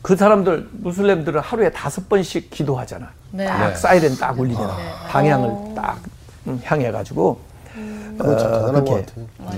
그 0.03 0.16
사람들 0.16 0.70
무슬림들은 0.72 1.41
하루에 1.43 1.70
다섯 1.70 2.09
번씩 2.09 2.51
기도하잖아. 2.51 3.11
네. 3.31 3.47
딱 3.47 3.68
네. 3.68 3.76
사이렌 3.76 4.16
딱 4.16 4.39
울리잖아. 4.39 4.76
방향을 5.09 5.74
딱 5.74 5.99
음, 6.47 6.61
향해 6.64 6.91
가지고 6.91 7.41
그거 8.18 8.37
참 8.37 8.49
어, 8.53 8.53
대단한 8.61 8.85
그렇게. 8.85 8.91
것 8.91 9.07
같아. 9.07 9.57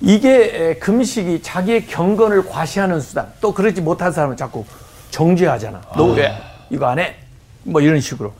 이게 0.00 0.70
에, 0.70 0.74
금식이 0.74 1.42
자기의 1.42 1.86
경건을 1.86 2.48
과시하는 2.48 3.00
수단. 3.00 3.32
또 3.40 3.52
그러지 3.52 3.80
못한 3.80 4.12
사람은 4.12 4.36
자꾸 4.36 4.64
정죄하잖아. 5.10 5.80
너왜 5.96 6.32
이거 6.70 6.86
안 6.86 6.98
해? 6.98 7.16
뭐 7.62 7.80
이런 7.80 8.00
식으로. 8.00 8.32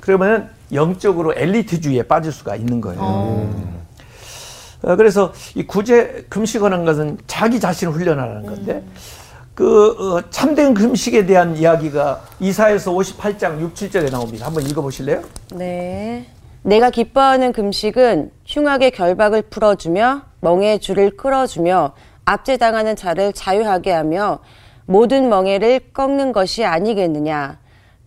그러면 0.00 0.50
영적으로 0.72 1.32
엘리트주의에 1.36 2.02
빠질 2.04 2.32
수가 2.32 2.56
있는 2.56 2.80
거예요. 2.80 3.00
어, 4.82 4.94
그래서 4.96 5.32
이 5.54 5.64
구제 5.66 6.26
금식하는 6.28 6.84
것은 6.84 7.18
자기 7.26 7.58
자신을 7.58 7.92
훈련하는 7.92 8.46
건데 8.46 8.82
그 9.56 9.88
어, 9.98 10.22
참된 10.28 10.74
금식에 10.74 11.24
대한 11.24 11.56
이야기가 11.56 12.20
이사에서 12.40 12.92
58장 12.92 13.58
6, 13.58 13.72
7절에 13.72 14.10
나옵니다. 14.12 14.44
한번 14.46 14.64
읽어보실래요? 14.66 15.22
네. 15.54 16.26
내가 16.62 16.90
기뻐하는 16.90 17.52
금식은 17.54 18.32
흉악의 18.44 18.90
결박을 18.90 19.42
풀어주며 19.48 20.22
멍에 20.40 20.76
줄을 20.76 21.16
끌어주며 21.16 21.94
압제당하는 22.26 22.96
자를 22.96 23.32
자유하게 23.32 23.92
하며 23.92 24.40
모든 24.84 25.30
멍에를 25.30 25.80
꺾는 25.94 26.32
것이 26.32 26.66
아니겠느냐. 26.66 27.58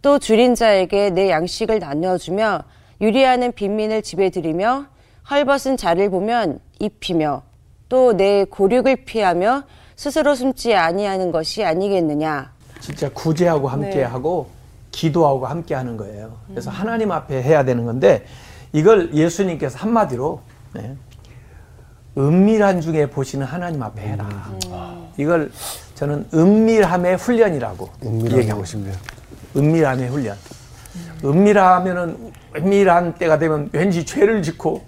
또 0.03 0.19
줄인 0.19 0.53
자에게 0.53 1.09
내 1.09 1.31
양식을 1.31 1.79
나누어주며 1.79 2.61
유리하는 3.01 3.53
빈민을 3.53 4.03
집에 4.03 4.29
들이며 4.29 4.85
헐벗은 5.31 5.77
자를 5.77 6.11
보면 6.11 6.59
입히며 6.77 7.41
또 7.89 8.13
내 8.13 8.45
고륙을 8.45 8.97
피하며 8.97 9.63
스스로 9.99 10.33
숨지 10.33 10.73
아니하는 10.73 11.29
것이 11.29 11.61
아니겠느냐. 11.65 12.53
진짜 12.79 13.09
구제하고 13.09 13.67
함께하고 13.67 14.47
기도하고 14.91 15.45
함께하는 15.45 15.97
거예요. 15.97 16.37
그래서 16.47 16.71
하나님 16.71 17.11
앞에 17.11 17.43
해야 17.43 17.65
되는 17.65 17.83
건데 17.83 18.23
이걸 18.71 19.13
예수님께서 19.13 19.77
한마디로 19.77 20.39
네, 20.71 20.95
은밀한 22.17 22.79
중에 22.79 23.09
보시는 23.09 23.45
하나님 23.45 23.83
앞에 23.83 24.01
해라. 24.01 24.53
이걸 25.17 25.51
저는 25.95 26.27
은밀함의 26.33 27.17
훈련이라고 27.17 27.89
은밀함의 28.01 28.37
얘기하고 28.37 28.63
싶어요. 28.63 28.93
은밀함의 29.57 30.07
훈련. 30.07 30.37
은밀하면은 31.25 32.31
은밀한 32.55 33.15
때가 33.15 33.37
되면 33.37 33.69
왠지 33.73 34.05
죄를 34.05 34.43
짓고 34.43 34.81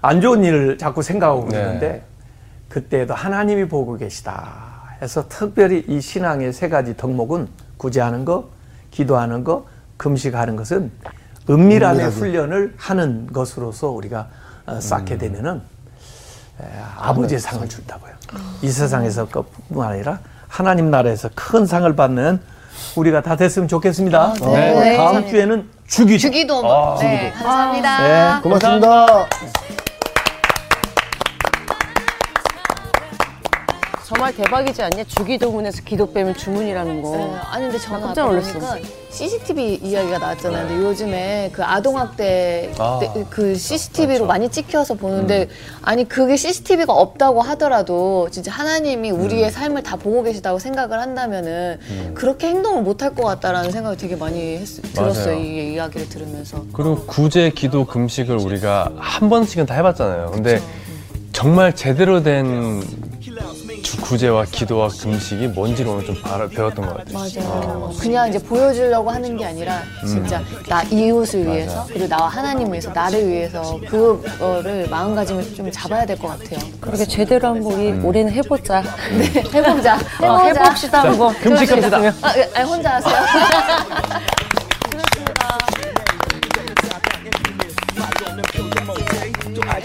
안 0.00 0.22
좋은 0.22 0.42
일을 0.42 0.78
자꾸 0.78 1.02
생각하고 1.02 1.48
네. 1.48 1.48
그러는데 1.48 2.13
그때도 2.74 3.14
하나님이 3.14 3.68
보고 3.68 3.96
계시다. 3.96 4.96
해서 5.00 5.28
특별히 5.28 5.84
이 5.86 6.00
신앙의 6.00 6.52
세 6.52 6.68
가지 6.68 6.96
덕목은 6.96 7.46
구제하는 7.76 8.24
거, 8.24 8.48
기도하는 8.90 9.44
거, 9.44 9.66
금식하는 9.96 10.56
것은 10.56 10.90
은밀함의 11.48 12.00
은밀하게. 12.00 12.16
훈련을 12.16 12.74
하는 12.76 13.28
것으로서 13.32 13.90
우리가 13.90 14.26
어, 14.66 14.80
쌓게 14.80 15.18
되면은 15.18 15.62
에, 16.60 16.64
아버지의 16.98 17.38
상을 17.38 17.68
준다고요. 17.68 18.12
이 18.62 18.68
세상에서 18.68 19.28
것뿐만 19.28 19.92
아니라 19.92 20.18
하나님 20.48 20.90
나라에서 20.90 21.30
큰 21.36 21.66
상을 21.66 21.94
받는 21.94 22.40
우리가 22.96 23.22
다 23.22 23.36
됐으면 23.36 23.68
좋겠습니다. 23.68 24.34
네. 24.40 24.96
다음 24.96 25.20
네. 25.20 25.30
주에는 25.30 25.70
주기도. 25.86 26.18
주기도 26.18 26.72
아, 26.72 26.98
네, 26.98 27.30
감사합니다. 27.30 28.02
네. 28.02 28.42
고맙습니다. 28.42 29.26
저말 34.04 34.34
대박이지 34.36 34.82
않냐? 34.82 35.04
주기도문에서 35.04 35.82
기도 35.82 36.12
빼면 36.12 36.34
주문이라는 36.36 37.00
거. 37.00 37.16
네, 37.16 37.34
아니 37.50 37.64
근데 37.64 37.78
저는 37.78 38.00
깜짝 38.02 38.26
놀랐어. 38.26 38.58
CCTV 39.10 39.76
이야기가 39.82 40.18
나왔잖아요. 40.18 40.68
근데 40.68 40.82
요즘에 40.84 41.50
그 41.54 41.64
아동학대 41.64 42.72
아, 42.78 43.00
때그 43.00 43.54
CCTV로 43.54 44.06
그렇죠. 44.08 44.26
많이 44.26 44.48
찍혀서 44.50 44.94
보는데 44.94 45.48
아니 45.80 46.06
그게 46.06 46.36
CCTV가 46.36 46.92
없다고 46.92 47.40
하더라도 47.40 48.28
진짜 48.30 48.50
하나님이 48.52 49.10
우리의 49.10 49.50
삶을 49.50 49.82
다 49.84 49.96
보고 49.96 50.22
계시다고 50.22 50.58
생각을 50.58 51.00
한다면은 51.00 51.78
그렇게 52.14 52.48
행동을 52.48 52.82
못 52.82 53.02
할 53.02 53.14
것 53.14 53.24
같다라는 53.24 53.70
생각이 53.70 53.96
되게 53.96 54.16
많이 54.16 54.56
했, 54.58 54.66
들었어요. 54.92 55.34
맞아요. 55.36 55.40
이 55.44 55.74
이야기를 55.74 56.08
들으면서. 56.10 56.64
그리고 56.72 57.04
구제, 57.06 57.50
기도, 57.50 57.86
금식을 57.86 58.36
우리가 58.36 58.92
한 58.98 59.28
번씩은 59.30 59.64
다 59.66 59.74
해봤잖아요. 59.74 60.30
근데 60.32 60.60
정말 61.32 61.74
제대로 61.74 62.22
된 62.22 62.82
주- 62.82 63.13
구제와 63.92 64.44
기도와 64.50 64.88
금식이 64.88 65.48
뭔지를 65.48 65.90
오늘 65.92 66.04
좀 66.06 66.20
바- 66.22 66.46
배웠던 66.48 66.86
것 66.86 66.96
같아요. 66.96 67.18
맞아요. 67.18 67.92
그냥 68.00 68.28
이제 68.28 68.38
보여주려고 68.38 69.10
하는 69.10 69.36
게 69.36 69.44
아니라 69.44 69.82
진짜 70.06 70.42
나 70.68 70.82
이웃을 70.84 71.46
위해서 71.46 71.84
그리고 71.88 72.08
나와 72.08 72.28
하나님을 72.28 72.72
위해서 72.72 72.90
나를 72.90 73.28
위해서 73.28 73.78
그거를 73.88 74.88
마음가짐을 74.88 75.54
좀 75.54 75.70
잡아야 75.70 76.04
될 76.06 76.14
것 76.18 76.28
같아요. 76.28 76.58
그렇게 76.80 77.04
제대로 77.04 77.48
한번 77.48 77.72
우리 77.72 77.92
올해는 78.04 78.32
해보자. 78.32 78.82
네, 79.18 79.42
해보자. 79.52 79.98
어, 80.20 80.38
해봅시다 80.38 81.02
한번. 81.02 81.34
금식합시다. 81.34 81.96
아, 82.22 82.34
예, 82.36 82.50
아니, 82.54 82.68
혼자 82.68 82.94
하세요. 82.96 83.14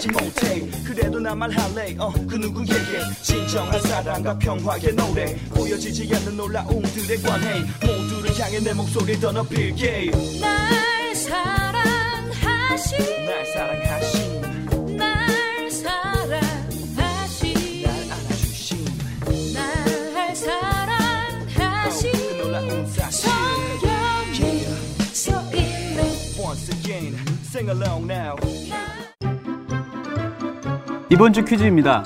알지 0.00 0.08
못해 0.08 0.66
그래도 0.84 1.20
난 1.20 1.38
말할래. 1.38 1.94
어, 1.98 2.10
그 2.28 2.34
누구에게 2.36 2.72
진정한 3.22 3.80
사랑과 3.82 4.36
평화의 4.38 4.94
노래. 4.94 5.36
보여지지 5.50 6.10
않는 6.14 6.36
놀라움들의 6.36 7.22
관해 7.22 7.60
모두를 7.80 8.36
향해 8.38 8.58
내 8.60 8.72
목소리 8.72 9.18
더 9.20 9.30
높일게. 9.30 10.10
날 10.40 11.14
사랑하신. 11.14 12.98
날 13.26 13.46
사랑하신. 13.46 14.96
날 14.96 15.70
사랑하신. 15.70 17.82
날 17.82 17.92
안아주신. 17.92 18.84
날 19.52 20.34
사랑하신. 20.36 22.12
그 22.12 22.42
놀라운 22.42 22.86
사실. 22.86 23.28
성경에 23.30 24.64
써있는 25.12 26.04
Once 26.38 26.70
again 26.70 27.14
sing 27.44 27.68
along 27.68 28.06
now 28.06 28.34
이번 31.12 31.32
주 31.32 31.44
퀴즈입니다. 31.44 32.04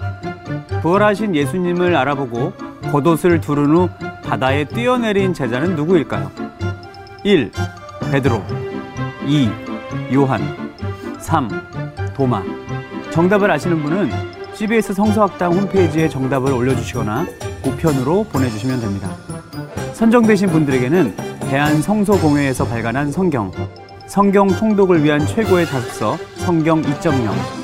부활하신 0.81 1.37
예수님을 1.37 1.95
알아보고 1.95 2.55
겉옷을 2.91 3.39
두른 3.39 3.77
후 3.77 3.89
바다에 4.25 4.65
뛰어내린 4.65 5.35
제자는 5.35 5.77
누구일까요? 5.77 6.31
1. 7.23 7.53
베드로 8.11 8.43
2. 9.27 9.51
요한 10.15 10.41
3. 11.19 11.51
도마 12.15 12.43
정답을 13.11 13.51
아시는 13.51 13.83
분은 13.83 14.11
CBS 14.55 14.95
성서학당 14.95 15.53
홈페이지에 15.53 16.09
정답을 16.09 16.53
올려주시거나 16.53 17.27
우편으로 17.67 18.25
보내주시면 18.25 18.81
됩니다. 18.81 19.11
선정되신 19.93 20.49
분들에게는 20.49 21.15
대한성소공회에서 21.41 22.65
발간한 22.65 23.13
성경, 23.13 23.53
성경 24.07 24.49
통독을 24.49 25.05
위한 25.05 25.27
최고의 25.27 25.67
자습서 25.67 26.17
성경 26.37 26.81
2.0, 26.81 27.64